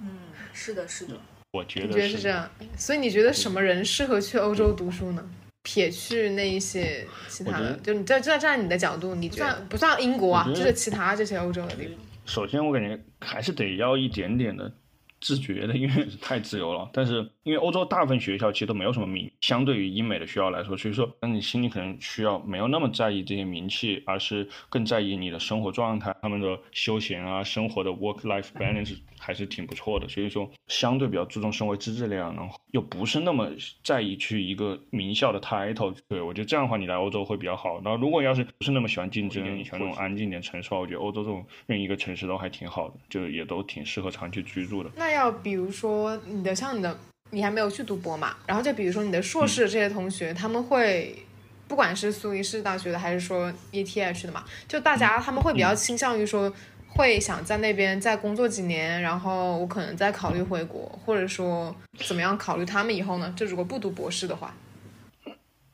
[0.00, 0.08] 嗯，
[0.52, 1.14] 是的，是的。
[1.52, 2.48] 我觉得是这样。
[2.76, 5.30] 所以你觉得什么人适合去欧洲读书呢？
[5.62, 11.94] 撇去那一些其他的，就你在站站在你的角度，你觉得不算英国啊，就是其他这些欧洲的地方。
[12.26, 14.72] 首先，我感觉还是得要一点点的
[15.20, 16.90] 自觉的，因为太自由了。
[16.92, 30.06] 但是因为欧洲大部分学校其实都没有什么名，相对于英美的学校来说，所以说，那你心里可能需要没有那么在意这些名气，而是更在意你的生活状态，他们的休闲啊，生活的 work-life balance 还是挺不错的。
[30.08, 33.50] 所以说，相对比较注重生活质量，然后又不是那么
[33.82, 35.94] 在意去一个名校的 title。
[36.08, 37.80] 对我觉得这样的话，你来欧洲会比较好。
[37.82, 44.90] 然后如果要是不是那么喜欢竞争，你喜欢那种安静点城市的话，我觉得欧洲这种任意一个城市都还挺好的，就也都挺适合长期居住的。
[44.96, 46.96] 那要比如说你的像你的。
[47.34, 48.36] 你还没有去读博嘛？
[48.46, 51.24] 然后就比如说你的硕士这些同学，他们会，
[51.66, 56.52] 不管是苏黎世大学的还是说 ETH 的嘛，就大家他们会比较倾向于说，
[56.88, 61.74] 会想在那边再工作几年，然后我可能再考虑回国，或者说
[62.06, 63.32] 怎么样考虑他们以后呢？
[63.34, 64.54] 就如果不读博士的话，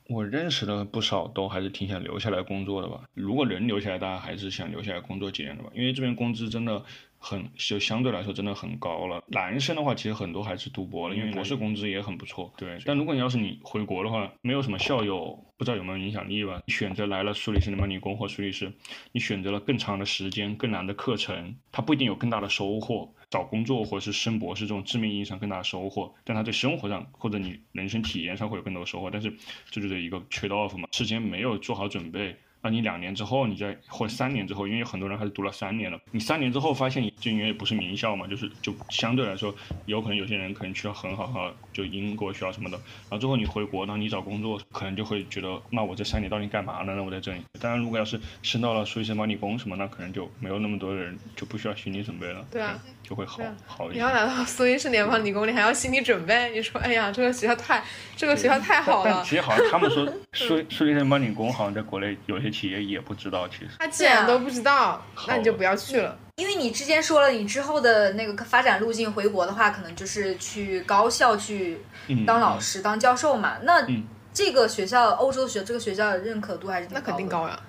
[0.09, 3.03] 我认识的不少都还是挺想留下来工作的吧。
[3.15, 6.83] 如果能留下来，大家还是想留下来工作几年的吧，因为这边工资真的。
[7.21, 9.21] 很就相对来说真的很高了。
[9.27, 12.55] 男生的话，其实很多还是读博了，因为博士工资也很不错。
[12.57, 16.63] 对，但如果你要是你回国的话，没有什么校友，不知道有没有影响力吧？
[16.65, 18.73] 你选择来了苏黎世的曼理工或苏黎世，
[19.11, 23.13] 你选择了更长的时间、更难的课程，它不一定有更大的收获。
[23.31, 29.11] 找工作或者是升博士这种致命意义上更大的收获，但他对生活上或者你人生体验上会有更多的收获。
[29.11, 29.33] 但是
[29.71, 32.37] 这就是一个 trade off 嘛，事先没有做好准备。
[32.61, 36.01] 那你两年之后，你再或者三年之后，因为有很多人还是读了三年了。
[36.11, 39.55] 你三年之后发现，就因为不是名校嘛，就是就相对来说，
[39.87, 42.77] 有可能有些人可能去了很好好就英国学校什么的。
[42.77, 46.95] 然后最后你回国，然后你找工作，可能就会觉得，那我这三年到底干嘛呢？
[46.97, 47.41] 那我在这里。
[47.61, 52.45] 当然，如果要是升到了苏黎世理工什么，那可能就没有那么多人，就不需要心理准备了。
[52.51, 52.77] 对啊，
[53.09, 53.95] 就会好好一点。
[53.95, 56.51] 你要来到苏黎世联邦理工，你还要心理准备。
[56.51, 57.85] 你说，哎呀，这个学校太，
[58.17, 59.23] 这个学校太好了。
[59.25, 63.29] 其实好像他们说 苏苏黎世联邦理工好像在国内有些企业也不知。
[63.29, 66.19] 知道其实，他既然都不知道，那你就不要去了。
[66.37, 71.79] 因为你之前说了，你之后的那个发展路径，回国的话，可能就是去高校去
[72.27, 73.59] 当老师、当教授嘛。
[73.65, 73.87] 那
[74.33, 77.61] 这个学校，欧洲学这个学校的认可度还是那肯定高呀，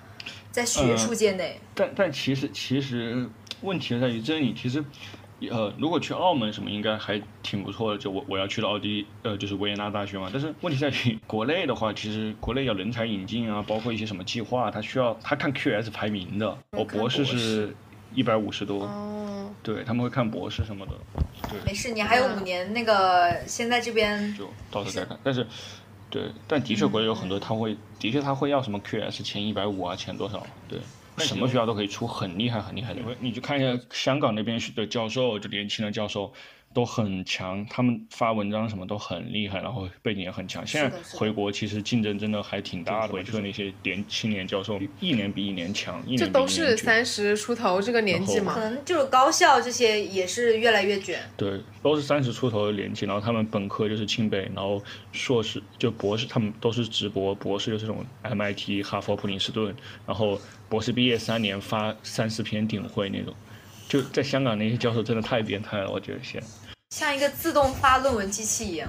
[0.50, 1.60] 在学术界内。
[1.74, 3.28] 但但其实其实
[3.60, 4.82] 问题在于这里，其实。
[5.48, 7.98] 呃，如果去澳门什么，应该还挺不错的。
[7.98, 10.28] 就我我要去的奥地利，呃，就是维也纳大学嘛。
[10.32, 16.58] 但是问题在于，国内的话，其实国内要人才引进啊，包括一些什么计划，它需要他看 QS 排名的。
[16.72, 17.74] 我博士是
[18.14, 18.86] 一百五十多，
[19.62, 20.92] 对他们会看博士什么的。
[21.48, 25.18] 对，没事，你还有五年，那个现在这边就到时候再看。
[25.24, 25.46] 但是，
[26.10, 30.46] 对，但的确国内有很多他会，的确他会要什么 QS 前一百五啊，前多少？
[30.68, 30.78] 对。
[31.18, 36.32] 什么学校都可以出很厉害很厉害的，你去看一下香港那边的教授，就年轻的教授。
[36.72, 40.64] 都很强，他们发文章什么都很厉害，然后背景也很强。
[40.64, 46.00] 现在回国其实竞争真的还挺大的，回去的那些年青年教授一年比一年强。
[46.16, 48.54] 这都是三十出头这个年纪嘛？
[48.54, 51.18] 可能就是高校这些也是越来越卷。
[51.36, 54.80] 对，都是三十出头的年纪，然后他们本科就是清北，然后
[55.10, 59.74] 硕士就博士，他们都是直博，博士就是这种 MIT、哈佛、普林斯顿，
[60.06, 63.34] 然后博士毕业三年发三四篇顶会那种。
[63.90, 66.40] 就在香港那些教授真的太变态了，我觉得现
[66.90, 68.88] 像一个自动发论文机器一样，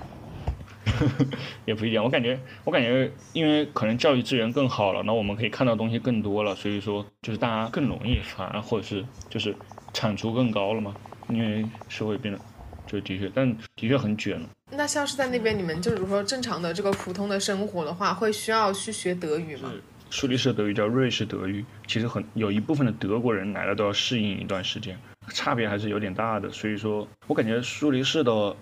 [1.65, 2.03] 也不一样。
[2.03, 9.55] 我感觉，我感觉，因为可能教育资源更好了，那我们可以看到东西更多了，所以说就是大家更容易发，或者是就是
[9.91, 10.95] 产出更高了嘛。
[11.29, 12.39] 因为社会变得
[12.85, 14.47] 就的确，但的确很卷了。
[14.69, 19.71] 那像是在那边，你们就如说正常的这个普通的生活的话，会需要去学德语吗？
[20.11, 26.51] 苏黎世德语叫瑞士德语，其实很有一部分的德国人来了都要适应一段时间，差别还是有点大的。
[26.51, 28.53] 所以说我感觉苏黎世的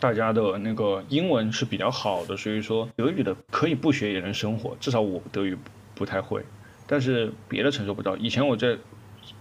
[0.00, 4.76] 大家的那个英文是比较好的，所以说德语的可以不学也能生活。
[4.80, 5.56] 至少我德语
[5.94, 6.44] 不太会，
[6.88, 8.16] 但是别的承受不到。
[8.16, 8.76] 以前我在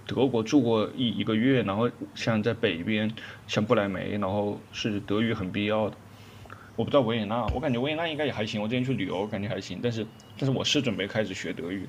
[0.06, 3.12] 德国住过一一个月，然后像在北边，
[3.48, 5.98] 像不来梅，然后是德语很必要的。
[6.75, 8.62] 我不知道维也纳，我感觉维也纳应该也还行。
[8.62, 9.79] 我之前去旅游，感觉还行。
[9.81, 10.05] 但是，
[10.39, 11.88] 但是我是准备开始学德语，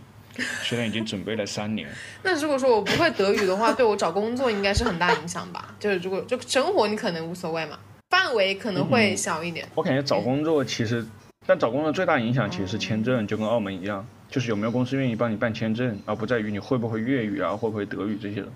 [0.63, 1.89] 虽然已经准备了三年。
[2.23, 5.75] 那如果说我不会德语的话，对我找工作应该是很大影响吧？
[5.81, 7.79] 就是如果就生活你可能无所谓嘛，
[8.11, 9.67] 范围可能会小一点。
[9.75, 11.07] 我感觉找工作其实，
[11.47, 18.49] 但找工作最大影响其实是签证，就跟澳门一样，就是有没有公司愿意帮你办签证，而不在于你会不会粤语啊，会不会德语这些的。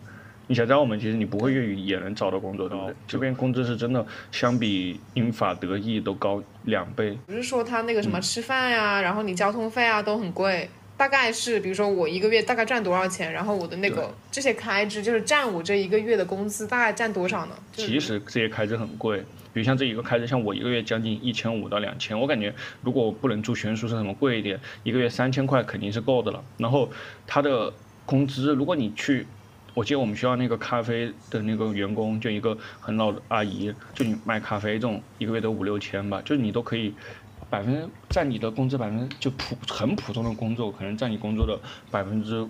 [0.51, 2.95] 你想在澳门，其实你不会粤语也能找到工作，对不对？
[3.07, 7.19] 这边工资是真的相比英法德意都高两倍。
[7.27, 17.55] 不是说他那个什么吃饭呀，然后你交通费啊都很贵，大概是比如说我一个月大概赚多少钱，然后我的那个这些开支就是占我这一个月的工资大概占多少呢？
[17.75, 19.19] 其实这些开支很贵，
[19.53, 26.43] 比如像这一个开支，像我一个月将近一千五到两千，我感觉如果我不能住学生宿舍什么贵一点，一个月三千块肯定是够的了。
[26.57, 26.91] 然后
[27.27, 27.71] 他的
[28.07, 29.27] 工资，如果你去。
[29.75, 36.93] 我记得我们学校那个咖啡的那个员工，就一个很老的阿姨，就你卖咖啡这种，一个月都五六千吧，就是你都可以
[37.49, 41.59] 百分之占你的工资百分之就普很普通的工作，可能占你工作的
[41.91, 42.47] 百分之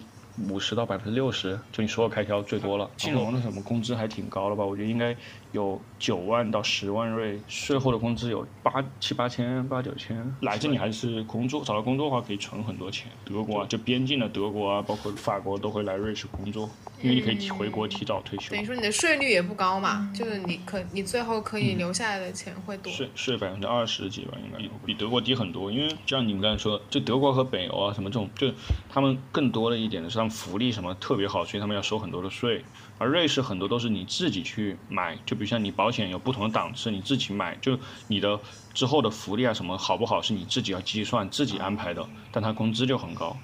[0.48, 2.88] 五十到百分之六十，就你所有开销最多了。
[2.96, 4.64] 金融的什么工资还挺高的吧？
[4.64, 5.14] 我觉得应该
[5.52, 10.36] 有九万到十万瑞，税后的工资有八七八千八九千。
[10.40, 13.10] 来这里还是工作，找到工作的话可以存很多钱。
[13.24, 16.68] 德国啊，就边境的德国啊，包括法国都会来瑞士工作，
[17.02, 18.62] 因为你可以提回国提早退休等。
[18.62, 22.92] 于说你的税率也不高嘛，就是你可你最后可以留下来的钱会多。
[22.92, 25.72] 税税百分之二十几吧，应该比比德国低很多。
[25.72, 28.50] 因为就像你们刚才说，就德国和北欧啊什么这种，就
[28.90, 32.62] 他们更多的一点的是他们福利什么特别好，所以他们要收很多的税。
[32.98, 37.78] 而瑞士很多都是你自己去买，就比如像你保险有不同的档次，你自己买，就
[38.08, 38.38] 你的
[38.74, 43.36] 之后的福利啊什么好不好是你自己要计算、自己安排的，但他工资就很高，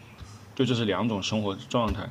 [0.54, 2.08] 就这是两种生活状态。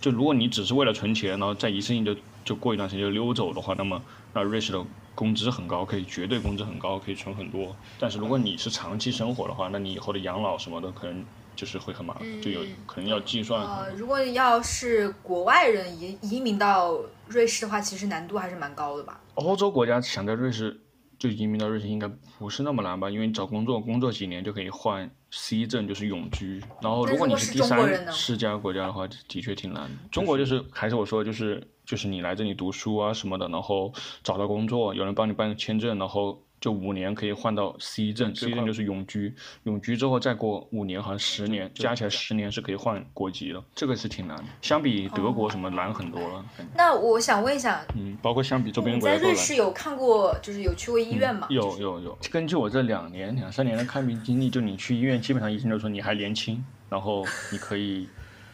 [0.00, 4.02] 就如果你只是为了存钱，然后再一次性就就过一段时间就溜走的话，那么
[4.34, 4.84] 那瑞士的
[5.14, 7.74] 工资很高，可以绝对工资很高，可以存很多。
[7.98, 11.24] 但是如果你是长期生活的话，那你以后的养老什么的可能
[11.56, 13.60] 就是会很麻烦，就有可能要计算。
[13.60, 16.96] 呃，如果要是国外人移移民到
[17.26, 19.18] 瑞士的话，其实难度还是蛮高的吧？
[19.34, 20.78] 欧洲国家想在瑞士
[21.18, 22.06] 就移民到瑞士应该
[22.38, 23.10] 不是那么难吧？
[23.10, 26.62] 因为你找工作，工作几年就可以换 C 证，就是永居。
[26.82, 29.96] 然后如果你是第三世界国家的话，的确挺难的。
[30.12, 33.92] 中国就是还是我说的，就是就是你来这里读书啊什么的，然后
[34.22, 36.42] 找到工作，有人帮你办签证，然后。
[36.60, 39.34] 就五年可以换到 C 证，C 证就是永居，
[39.64, 46.44] 永居之后再过五年，好像十年，加起来十年是可以换国籍的，这个是挺难的，相比德国什么难很多了。
[46.74, 49.32] 那我想问一下，嗯，包括相比周边国家都难。
[49.32, 51.46] 瑞士有看过，就是有去过医院吗？
[51.50, 58.08] 有有有，根据我这两年两三年的看病经历，就你去医院，基本上医生就说你还年轻，然后你可以，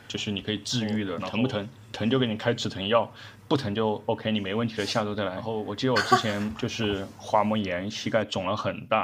[0.08, 1.68] 就是你可以治愈的，疼不疼？
[1.92, 3.12] 疼就给你开止疼药，
[3.52, 5.34] 不疼就 OK，你没问题了，下周再来。
[5.34, 9.00] 然后我记得我之前就是滑膜炎，膝盖肿了很大，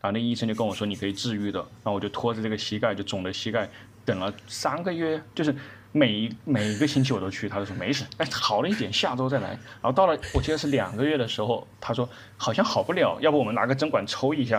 [0.00, 3.68] 然后那医生就跟我说你可以治愈的，然后我就拖着这个膝盖，就肿的膝盖，
[4.06, 5.54] 等了三个月，就是
[5.92, 9.50] 每每一个星期我都去，他就说没事，哎好了一点，下周再来。
[9.50, 14.54] 然后到了我记得是两个月的时候，他说好像好不了，要不我们拿个针管抽一下，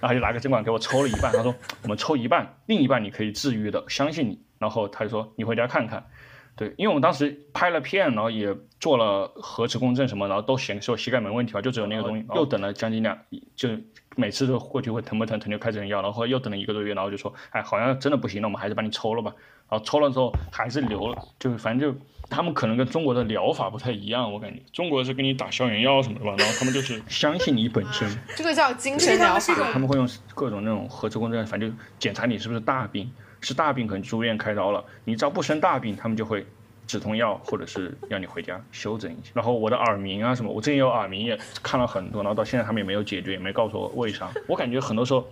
[0.00, 4.40] 然后他就拿个针管给我抽了一半，他说我们抽一半，另一半你可以治愈的，相信你。
[4.58, 6.02] 然后他就说你回家看看。
[6.56, 12.24] 对，因为我们当时拍了片，然后也做了核磁共振什么，然后都显示我膝盖没问题了，就只有那个东西。
[12.34, 13.16] 又等了将近两，
[13.54, 13.68] 就
[14.16, 19.32] 每次都过去会疼不疼，疼就开止疼药，然后又等了一个多月，然后就说，哎，好像真的不行了，我们还是把你抽了吧。
[19.68, 21.98] 然后抽了之后还是流了，就反正就
[22.30, 29.72] 他们可能跟中国的疗法不太一样，我感觉中国是给你打消炎药什么的吧，然后他们就是 相信你本身，这个叫精神疗法。
[29.72, 33.10] 他们会用各种那种核磁共振，反正就检查你是不是大病，
[33.40, 36.46] 是大病可能住院开刀了，你只要不生大病，他们就会
[36.86, 39.30] 止痛药或者是让你回家休整一下。
[39.34, 44.30] 然后我的耳鸣啊什么，我之前有耳鸣也看了很多，然后到现在他们也没有解决，也没告诉我为啥。
[44.46, 45.26] 我感觉很多时候。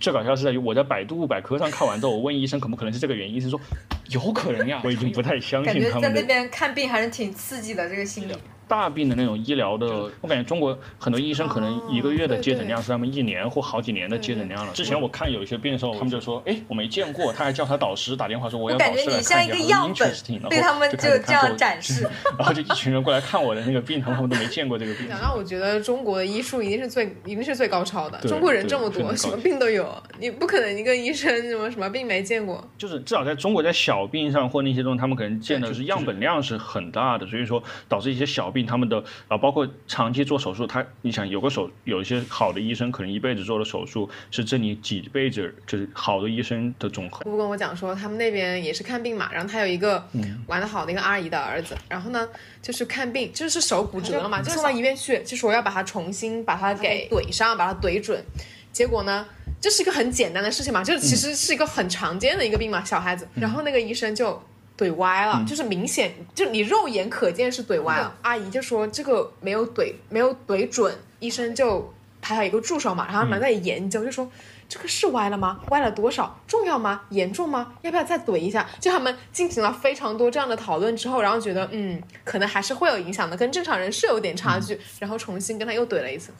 [0.00, 3.60] 最搞笑是在于我在百度百科上看完之后，我问医生可不可能是这个原因，医生说
[4.08, 8.32] 有可能呀，我已经不太相感信他们在那边看病还是挺刺激的，这个心理。
[8.70, 14.72] 大病的那种医疗的，我感觉中国很多医生可能一个月的接诊量哦是他们一年或好几年的接诊量了。
[14.72, 22.08] 之前我看有一些病的时候，他们就说，哎，我没见过，他还叫他导师打电话说我我要导师来感觉你像看，一个样本，对他们就这样展示。
[22.38, 25.08] 然后就一群人过来看我的那个病，他们都没见过这个病。
[25.08, 32.64] 讲到我觉得中国的医术一定是最一定是最高超的，中国人这么多，什么病都有，你不可能一个医生什么什么病没见过。
[32.78, 47.22] 就是至少在中国，在小病上或那些东西，他们可能见的就是样本量是很大的，所以说导致一些小病，他们的啊，包括长期做手术，他你想有个手，有一些好的医生可能一辈子做的手术是这里几辈子，就是好的医生的总和。
[47.24, 50.04] 姑姑跟我讲说，他们那边也是看病嘛，然后他有一个
[50.46, 52.28] 玩的好的一个阿姨的儿子，然后呢
[52.62, 58.24] 就是看病，就是手骨折了嘛，就送到医院去，就说要把它重新把它给怼上，把它怼准。
[58.72, 59.26] 结果呢，
[59.60, 63.26] 这是一个很简单的事情嘛，就是其实是一个很常见的一个病嘛，小孩子。
[63.34, 64.40] 然后那个医生就
[64.80, 68.16] 怼歪了，就是明显就你肉眼可见是怼歪了。
[68.22, 74.30] 阿姨就说这个没有怼没有怼准，医生就他还有一个助手嘛，然后他们在研究，就说。
[74.72, 75.58] 这个是歪了吗？
[75.70, 76.38] 歪了多少？
[76.46, 77.02] 重要吗？
[77.08, 77.72] 严重吗？
[77.82, 78.64] 要不要再怼一下？
[78.78, 86.32] 就他们进行了非常多这样的讨论之后，然后觉得嗯，可能还是会有影响的，跟正常人是有点差距，然后重新跟他又怼了一次。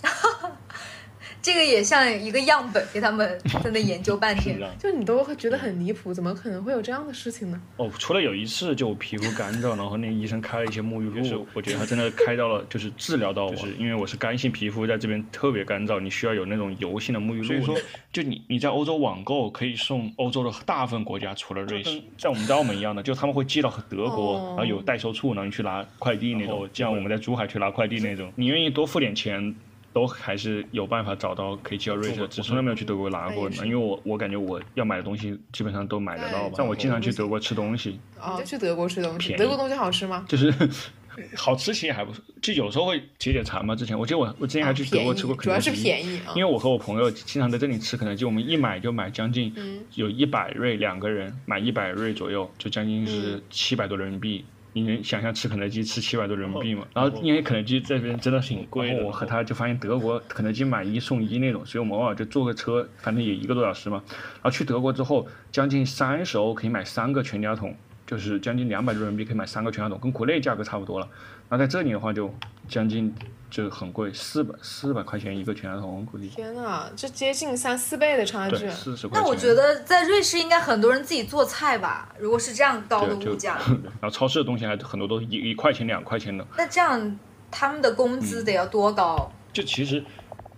[1.42, 4.58] 这个也像一个样本，给他们 在那研究半天。
[4.78, 7.60] 就你都会觉得很离谱，怎么可能会有这样的事情呢？
[7.76, 17.44] 哦，除了有一次就我皮肤干燥，然后那医生开了一些沐浴露， 我觉得他真的开到了，就是治疗到我， 就是因为我是干性皮肤，在这边特别干燥，你需要有那种油性的沐浴露。
[17.44, 17.76] 所以说，
[18.12, 29.54] 就你你在欧洲网购可以送欧洲的大部分国家，除了瑞士，像我们在澳门一样的，就他们会寄到德国，然后有代收处，然后你去拿快递那种，像我们在珠海去拿快递那种，你愿意多付点钱。
[29.92, 33.56] 都还是有办法找到可以寄到瑞士，只从来没有去德国拿过呢。
[33.64, 36.54] 因为我我感觉我要买的东西基本上都买得到吧。
[36.58, 40.24] 但我经常去德国吃东西，哦，去德国吃东西，德国东西好吃吗？
[40.28, 40.52] 就是
[41.36, 43.74] 好吃其实还不错，就有时候会解解馋嘛。
[43.74, 46.20] 之前我记得我我之前还去德国吃过肯德基，主要是便宜。
[46.36, 49.52] 因为我和我朋友经常在这里吃肯德基，我们一买就买将近
[49.94, 54.44] 有一百瑞，两个人买一百瑞左右，就将近是七百多人民币。
[54.72, 56.86] 你能想象吃肯德基吃七百多人民币吗？
[56.94, 64.02] 然后因为肯德基这边真的挺贵的，我和他就发现德国肯德基买一送一那种，所以我们偶尔就坐个车，反正也一个多小时嘛。
[64.08, 67.74] 然后去德国之后，将近三十欧可以买三个全家桶，
[68.06, 71.08] 就是将近两百多人民币可以买三个全家桶，跟国内价格差不多了。
[71.48, 72.34] 那在这里的话就
[72.68, 73.14] 将近。
[73.50, 76.28] 就很贵，四百四百块钱一个全家桶，估计。
[76.28, 78.70] 天哪，这接近三四倍的差距。
[78.70, 79.22] 四十块钱。
[79.22, 82.14] 那我觉得在瑞士应该很多人自己做菜吧？
[82.18, 83.58] 如果是这样高的物价。
[84.00, 86.46] 然后超市的东西还很多都一一块钱两块钱的。
[86.56, 87.18] 那这样
[87.50, 89.30] 他们的工资得要多高？
[89.52, 90.02] 就其实。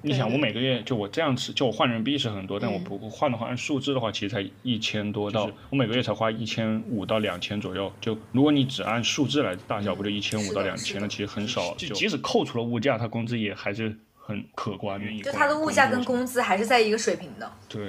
[0.02, 7.90] 你想，我每个月就我这样吃，就我换人民币是很多，但我不换的话，按数字的话，其实才一千多到，我每个月才花一千五到两千左右。
[8.00, 11.06] 就如果你只按数字来大小，不就一千五到两千了？
[11.06, 11.74] 其实很少。
[11.76, 15.00] 就即使扣除了物价，他工资也还是很可观。
[15.22, 17.50] 就他的物价跟工资还是在一个水平的。
[17.68, 17.88] 对。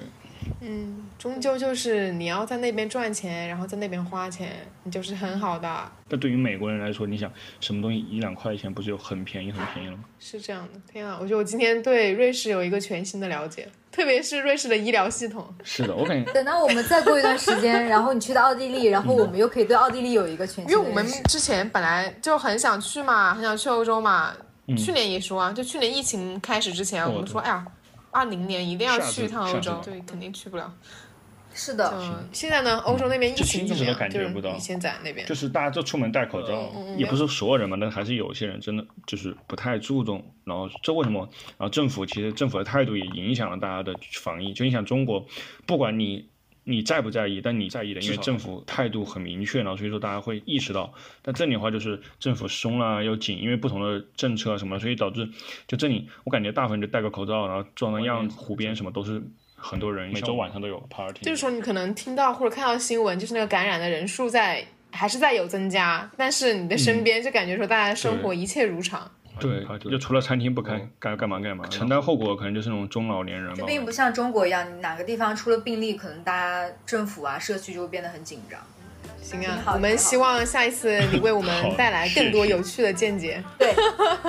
[0.65, 5.91] 嗯，终究就是你要在那边赚钱，然后在那边花钱，你就是很好的。
[6.07, 10.03] 但对于美国人来说，你想什么东西一两块钱不是就很便宜很便宜了吗？
[10.19, 11.17] 是这样的，天啊！
[11.19, 15.45] 我觉得我今天对瑞士有一个全新的了解，特别是瑞士的医疗系统。
[15.63, 24.33] 是的，我感觉 等到我们再过一段时间，然后你去到奥地利，然后我们又可以对奥地利有一个全新的因为我们之前本来就很想去嘛，很想去欧洲嘛。
[24.77, 27.65] 去年也说啊，就去年疫情开始之前，我们说，哎呀。
[28.13, 30.73] 二零年一定要去一趟欧洲，对，肯定去不了。
[31.55, 34.09] 是的，现在呢，欧洲那边疫情怎么样？
[34.09, 40.33] 就是你现在那边，就是大家都出门戴口罩，也不是所有人嘛，但还是有些人真的就是不太注重。
[40.45, 41.29] 然后这为什么？
[41.57, 45.25] 然后政府其实政府的态度也影响了大家的防疫，就影响中国，
[45.65, 46.27] 不管你。
[46.65, 47.41] 你在不在意？
[47.41, 50.93] 但你在意的，因为政府态度很明确了，所以说大家会意识到。
[51.21, 55.27] 但这里的话就是政府松了又紧，因为不同的政策什么，所以导致
[55.67, 59.21] 就这里，我感觉大部分就戴个口罩，然后装个样，湖边什么都是
[59.55, 61.21] 很多人，每周晚上都有 party。
[61.23, 69.11] 就是说你可能听到或者看到新闻，就是那个感染的人数在还是在有增加，但是你的身边就感觉说大家生活一切如常。
[69.39, 71.65] 对，就除了餐厅不开，该干嘛干嘛。
[71.67, 73.65] 承担后果可能就是那种中老年人这。
[73.65, 78.59] 并不像中国一样，哪个地方出了病例，可能大家政府啊、社区就会变得很紧张。
[79.21, 83.43] 行啊，我们希望下一次你为我们带来更多有趣的见解。
[83.57, 83.73] 对，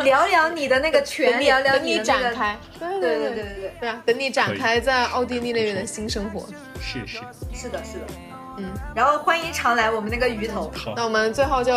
[0.05, 2.57] 聊聊你的那个权，聊聊你展开。
[2.78, 6.46] 对对对对对对啊，等你展开在奥地利那边的新生活。
[6.80, 7.18] 是是。
[7.52, 8.07] 是的，是的。
[8.57, 10.72] 嗯，然后欢迎常来我们那个鱼头。
[10.74, 11.72] 好，那我们最后就。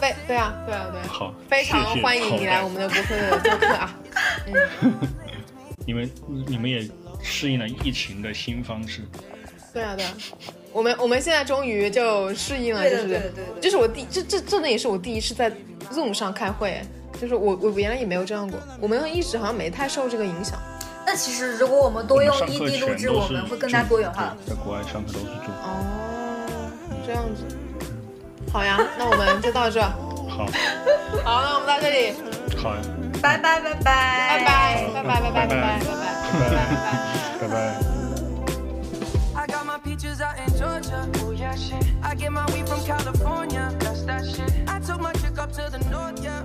[0.00, 1.08] 非对啊，对啊，对。
[1.08, 3.98] 好，非常欢迎你来我们的博客做客啊！
[4.82, 4.94] 嗯，
[5.86, 6.10] 你们
[6.46, 6.88] 你们也
[7.22, 9.02] 适应了疫情的新方式。
[9.72, 10.12] 对啊，对啊，
[10.72, 15.50] 我们我们现在终于就适应了，就是对对对，就是我第这这真的也是我第一次在
[15.92, 16.80] Zoom 上开会，
[17.20, 20.58] 就是我我原来也没有这样过，我们一直好像没太受这个影响。
[21.04, 24.36] 那其实如果我们多用异地录制，我们会更加多元化。
[24.46, 25.52] 在国外上课都是 Zoom。
[25.62, 26.70] 哦，
[27.06, 27.44] 这样子。
[28.56, 29.82] 好呀，那我们就到这。
[29.82, 30.46] 好。
[30.46, 30.46] 好，
[31.22, 32.14] 那我们到这里。
[32.56, 32.80] 好呀。
[33.20, 35.78] 拜拜拜拜拜拜拜拜拜拜拜拜
[37.38, 37.54] 拜拜。
[39.34, 41.06] I got my peaches out in Georgia.
[41.22, 41.84] Oh yeah, shit.
[42.02, 43.70] I get my weed from California.
[43.78, 44.50] That's that shit.
[44.66, 46.42] I took my chick up to the north, yeah.